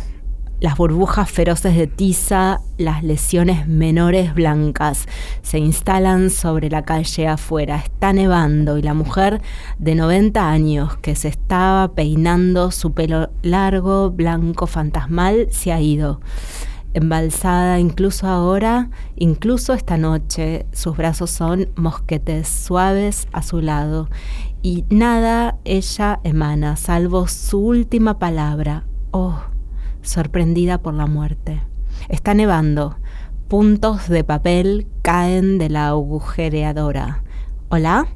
[0.62, 5.06] Las burbujas feroces de tiza, las lesiones menores blancas,
[5.42, 7.76] se instalan sobre la calle afuera.
[7.78, 9.42] Está nevando y la mujer
[9.80, 16.22] de 90 años que se estaba peinando su pelo largo, blanco, fantasmal, se ha ido.
[16.94, 24.08] Embalsada incluso ahora, incluso esta noche, sus brazos son mosquetes suaves a su lado
[24.62, 28.86] y nada ella emana, salvo su última palabra.
[29.12, 29.42] Oh,
[30.06, 31.62] sorprendida por la muerte.
[32.10, 32.98] Está nevando.
[33.48, 37.24] Puntos de papel caen de la agujereadora.
[37.70, 38.08] ¿Hola?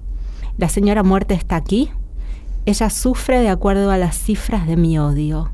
[0.58, 1.92] ¿La señora muerte está aquí?
[2.66, 5.52] Ella sufre de acuerdo a las cifras de mi odio.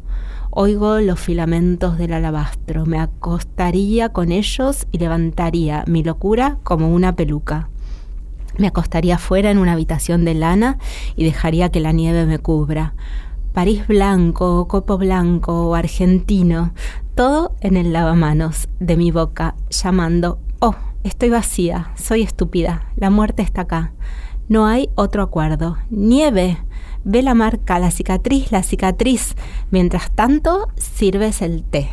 [0.49, 7.15] Oigo los filamentos del alabastro, me acostaría con ellos y levantaría mi locura como una
[7.15, 7.69] peluca.
[8.57, 10.77] Me acostaría fuera en una habitación de lana
[11.17, 12.93] y dejaría que la nieve me cubra.
[13.55, 16.73] París blanco, copo blanco argentino,
[17.15, 20.75] todo en el lavamanos de mi boca, llamando, oh,
[21.05, 23.93] estoy vacía, soy estúpida, la muerte está acá.
[24.49, 25.77] No hay otro acuerdo.
[25.89, 26.57] Nieve.
[27.05, 29.35] Ve la marca, la cicatriz, la cicatriz.
[29.71, 31.87] Mientras tanto, sirves el té,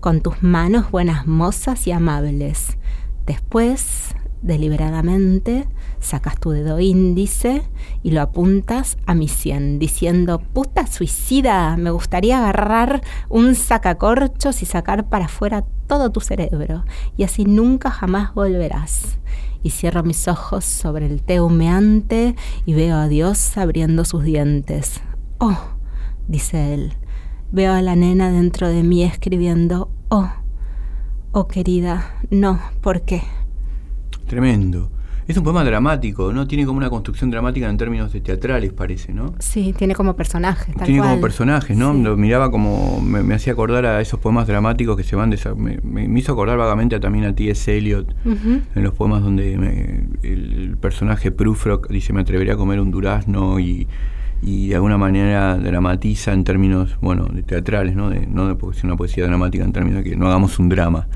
[0.00, 2.76] con tus manos buenas mozas y amables.
[3.24, 5.68] Después, deliberadamente,
[6.00, 7.62] sacas tu dedo índice
[8.02, 14.66] y lo apuntas a mi sien, diciendo, puta suicida, me gustaría agarrar un sacacorchos y
[14.66, 16.84] sacar para afuera todo tu cerebro,
[17.16, 19.18] y así nunca jamás volverás.
[19.62, 25.00] Y cierro mis ojos sobre el té humeante y veo a Dios abriendo sus dientes.
[25.38, 25.58] Oh,
[26.28, 26.92] dice él.
[27.50, 30.30] Veo a la nena dentro de mí escribiendo, oh,
[31.32, 33.22] oh querida, no, ¿por qué?
[34.26, 34.90] Tremendo.
[35.28, 36.46] Es un poema dramático, ¿no?
[36.48, 39.34] Tiene como una construcción dramática en términos de teatrales, parece, ¿no?
[39.38, 41.10] Sí, tiene como personajes, tal Tiene cual.
[41.10, 41.92] como personajes, ¿no?
[41.92, 42.02] Sí.
[42.02, 43.00] Lo miraba como.
[43.02, 45.30] Me, me hacía acordar a esos poemas dramáticos que se van.
[45.30, 47.76] desa- me, me- me hizo acordar vagamente a- también a T.S.
[47.76, 48.60] Eliot, Ujú.
[48.74, 53.60] en los poemas donde me- el personaje Prufrock dice: Me atrevería a comer un durazno
[53.60, 53.86] y,
[54.40, 58.08] y de alguna manera dramatiza en términos, bueno, de teatrales, ¿no?
[58.08, 61.06] De, no de una poesía dramática en términos de que no hagamos un drama.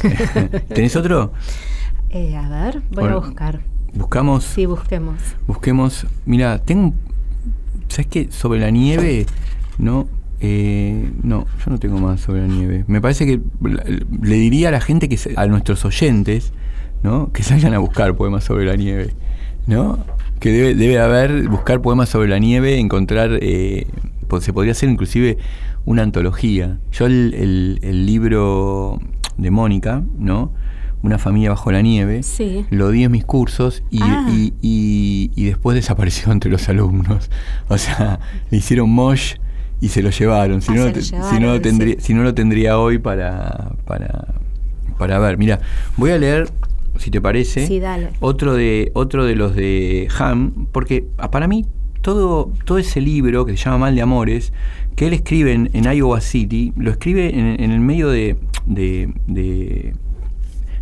[0.72, 1.32] ¿Tenés otro?
[2.10, 3.60] Eh, a ver, voy Bueno, a buscar.
[3.94, 4.44] Buscamos.
[4.44, 5.16] Sí, busquemos.
[5.46, 6.06] Busquemos.
[6.26, 6.94] Mira, tengo.
[7.88, 8.28] ¿Sabes qué?
[8.30, 9.26] Sobre la nieve,
[9.78, 10.06] no.
[10.40, 12.84] Eh, no, yo no tengo más sobre la nieve.
[12.86, 13.40] Me parece que
[14.22, 16.52] le diría a la gente que se- a nuestros oyentes,
[17.02, 17.32] ¿no?
[17.32, 19.12] Que salgan a buscar poemas sobre la nieve,
[19.66, 19.98] ¿no?
[20.38, 23.38] Que debe, debe haber buscar poemas sobre la nieve, encontrar.
[23.40, 23.86] eh,
[24.40, 25.38] se podría hacer inclusive
[25.86, 26.78] una antología.
[26.92, 29.00] Yo el, el- el libro
[29.38, 30.52] de Mónica, ¿no?
[31.02, 32.22] Una familia bajo la nieve.
[32.22, 32.64] Sí.
[32.70, 34.26] Lo di en mis cursos y, Ah.
[34.30, 37.30] y- y- y después desapareció entre los alumnos.
[37.68, 38.18] O sea,
[38.50, 39.34] le hicieron mosh
[39.80, 40.60] y se lo llevaron.
[40.60, 42.00] Si, Ah, no, lo si, no lo tendría, sí.
[42.00, 44.34] si no lo tendría hoy para, para,
[44.98, 45.38] para ver.
[45.38, 45.60] Mira,
[45.96, 46.48] voy a leer,
[46.98, 48.08] si te parece, Sí, dale.
[48.18, 51.64] otro de, otro de los de Ham, porque ah, para mí
[52.00, 54.52] todo, todo ese libro que se llama Mal de Amores,
[54.96, 58.36] que él escribe en, en Iowa City, lo escribe en, en el medio de,
[58.66, 59.92] de, de-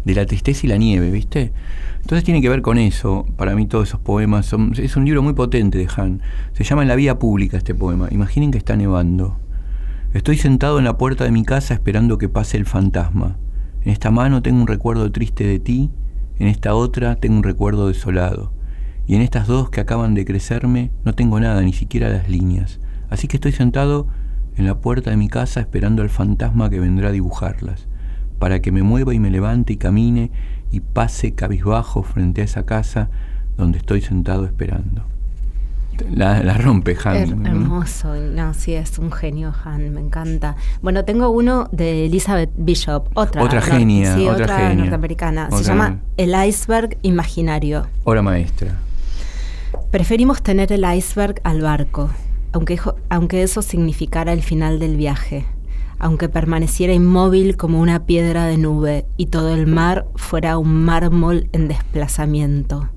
[0.07, 1.53] de la tristeza y la nieve, ¿viste?
[2.01, 5.21] Entonces tiene que ver con eso, para mí todos esos poemas, son, es un libro
[5.21, 6.23] muy potente de Han.
[6.53, 8.07] Se llama En la vía pública este poema.
[8.13, 9.37] Imaginen que está nevando.
[10.15, 13.37] Estoy sentado en la puerta de mi casa esperando que pase el fantasma.
[13.83, 15.91] En esta mano tengo un recuerdo triste de ti,
[16.39, 18.53] en esta otra tengo un recuerdo desolado.
[19.09, 22.79] Y en estas dos que acaban de crecerme no tengo nada, ni siquiera las líneas.
[23.11, 24.07] Así que estoy sentado
[24.57, 27.89] en la puerta de mi casa esperando al fantasma que vendrá a dibujarlas,
[28.39, 30.31] para que me mueva y me levante y camine
[30.71, 33.09] y pase cabizbajo frente a esa casa
[33.57, 35.03] donde estoy sentado esperando.
[36.11, 37.17] La, la rompe Han.
[37.17, 40.57] Her- hermoso, no, sí, es un genio Han, me encanta.
[40.83, 43.63] Bueno, tengo uno de Elizabeth Bishop, otra.
[43.63, 44.77] Genia, sí, otra otra, genia.
[44.77, 45.47] norteamericana.
[45.47, 47.87] Otra- Se llama El iceberg imaginario.
[48.05, 48.77] Obra maestra.
[49.91, 52.11] Preferimos tener el iceberg al barco,
[52.53, 52.79] aunque,
[53.09, 55.47] aunque eso significara el final del viaje,
[55.99, 61.49] aunque permaneciera inmóvil como una piedra de nube y todo el mar fuera un mármol
[61.53, 62.89] en desplazamiento.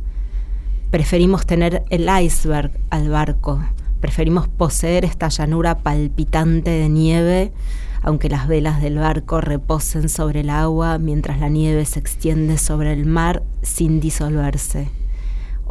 [0.92, 3.64] Preferimos tener el iceberg al barco,
[4.02, 7.54] preferimos poseer esta llanura palpitante de nieve,
[8.02, 12.94] aunque las velas del barco reposen sobre el agua mientras la nieve se extiende sobre
[12.94, 14.99] el mar sin disolverse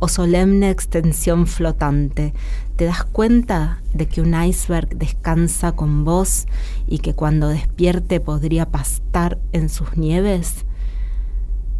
[0.01, 2.33] o solemne extensión flotante,
[2.77, 6.47] ¿te das cuenta de que un iceberg descansa con vos
[6.87, 10.65] y que cuando despierte podría pastar en sus nieves?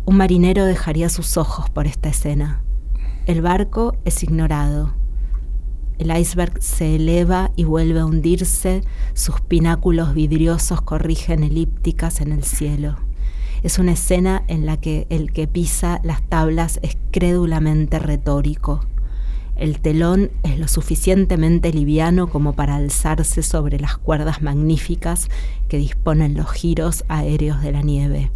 [0.05, 2.63] Un marinero dejaría sus ojos por esta escena.
[3.27, 4.95] El barco es ignorado.
[5.99, 8.83] El iceberg se eleva y vuelve a hundirse,
[9.15, 13.08] sus pináculos vidriosos corrigen elípticas en el cielo.
[13.63, 18.81] Es una escena en la que el que pisa las tablas es crédulamente retórico.
[19.57, 25.29] El telón es lo suficientemente liviano como para alzarse sobre las cuerdas magníficas
[25.69, 28.31] que disponen los giros aéreos de la nieve.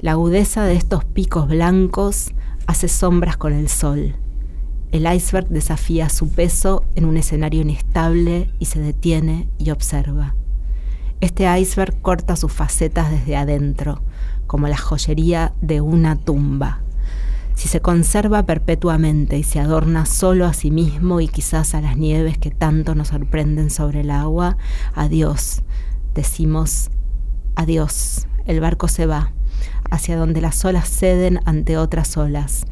[0.00, 2.32] La agudeza de estos picos blancos
[2.66, 4.16] hace sombras con el sol.
[4.92, 10.34] El iceberg desafía su peso en un escenario inestable y se detiene y observa.
[11.20, 14.02] Este iceberg corta sus facetas desde adentro,
[14.46, 16.80] como la joyería de una tumba.
[17.54, 21.96] Si se conserva perpetuamente y se adorna solo a sí mismo y quizás a las
[21.96, 24.58] nieves que tanto nos sorprenden sobre el agua,
[24.94, 25.62] adiós,
[26.14, 26.90] decimos
[27.54, 29.32] adiós, el barco se va,
[29.90, 32.66] hacia donde las olas ceden ante otras olas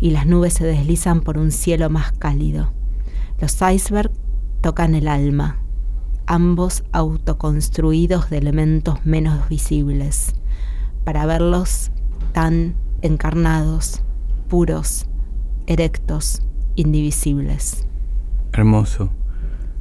[0.00, 2.72] y las nubes se deslizan por un cielo más cálido.
[3.40, 4.18] Los icebergs
[4.60, 5.60] tocan el alma,
[6.28, 10.34] ambos autoconstruidos de elementos menos visibles,
[11.04, 11.90] para verlos
[12.32, 14.02] tan encarnados,
[14.48, 15.06] puros,
[15.66, 16.42] erectos,
[16.76, 17.86] indivisibles.
[18.52, 19.10] Hermoso.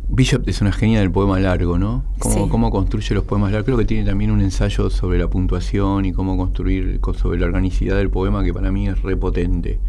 [0.10, 2.06] Bishop es una genia del poema largo, ¿no?
[2.20, 2.50] Cómo, Sí.
[2.50, 3.66] cómo construye los poemas largos.
[3.66, 7.46] Creo que tiene también un ensayo sobre la puntuación y cómo construir, co- sobre la
[7.48, 9.80] organicidad del poema que para mí es repotente.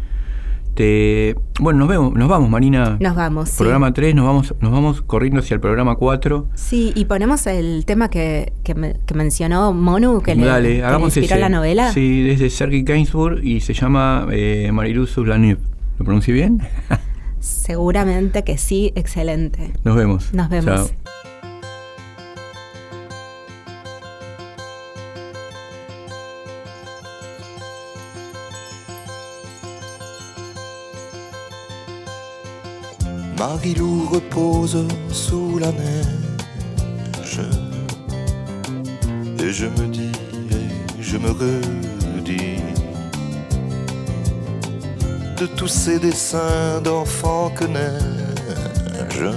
[0.75, 2.97] Te, bueno, nos vemos, nos vamos, Marina.
[3.01, 3.57] Nos vamos, sí.
[3.57, 6.47] Programa 3, nos vamos, nos vamos corriendo hacia el programa 4.
[6.55, 11.25] Sí, y ponemos el tema que, que, me- que mencionó Monu, que le, que inspiró
[11.35, 11.39] ese.
[11.39, 11.91] la novela.
[11.91, 15.17] Sí, desde Sergei Gainsbourg y se llama eh, Mariluz.
[15.17, 16.61] ¿Lo pronuncié bien?
[17.41, 19.73] Seguramente que sí, excelente.
[19.83, 20.33] Nos vemos.
[20.33, 20.65] Nos vemos.
[20.91, 21.08] Chao.
[33.39, 37.39] Marilou repose sous la neige.
[39.41, 40.11] Et je me dis,
[40.51, 42.59] et je me redis
[45.37, 49.29] de tous ces dessins d'enfants que neige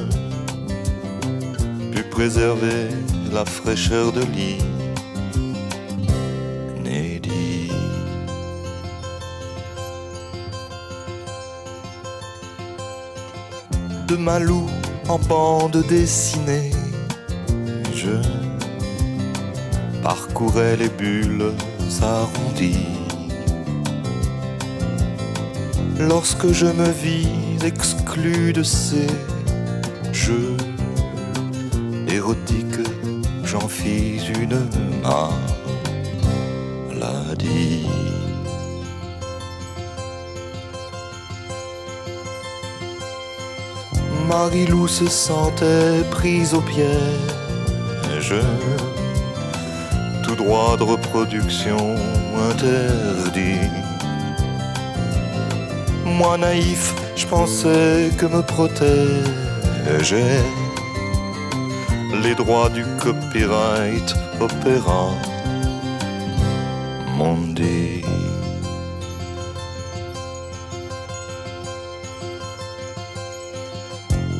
[1.92, 2.88] pu préserver
[3.32, 4.71] la fraîcheur de lit.
[14.12, 14.66] De Malou
[15.08, 16.70] en bande dessinée.
[17.94, 18.16] Je
[20.02, 21.52] parcourais les bulles
[22.02, 22.88] arrondies.
[25.98, 27.28] Lorsque je me vis
[27.64, 29.06] exclu de ces
[30.12, 30.58] jeux
[32.08, 32.84] érotiques,
[33.44, 34.60] j'en fis une
[36.90, 37.86] maladie.
[44.32, 48.34] Marilou se sentait prise au piège,
[50.22, 51.96] tout droit de reproduction
[52.50, 53.68] interdit.
[56.06, 60.46] Moi naïf, je pensais que me protégeaient
[62.22, 65.10] les droits du copyright opéra
[67.18, 68.02] mondi.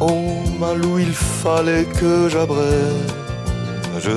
[0.04, 4.10] Oh Malou, il fallait que j'abrège.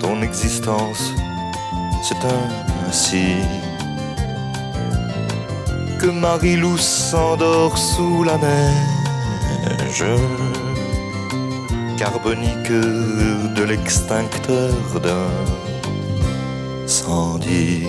[0.00, 1.14] Ton existence,
[2.06, 2.22] c'est
[2.86, 3.36] ainsi
[5.98, 10.04] que Marie-Lou s'endort sous la neige.
[11.96, 12.70] Carbonique
[13.58, 14.74] de l'extincteur
[16.84, 17.88] d'incendie.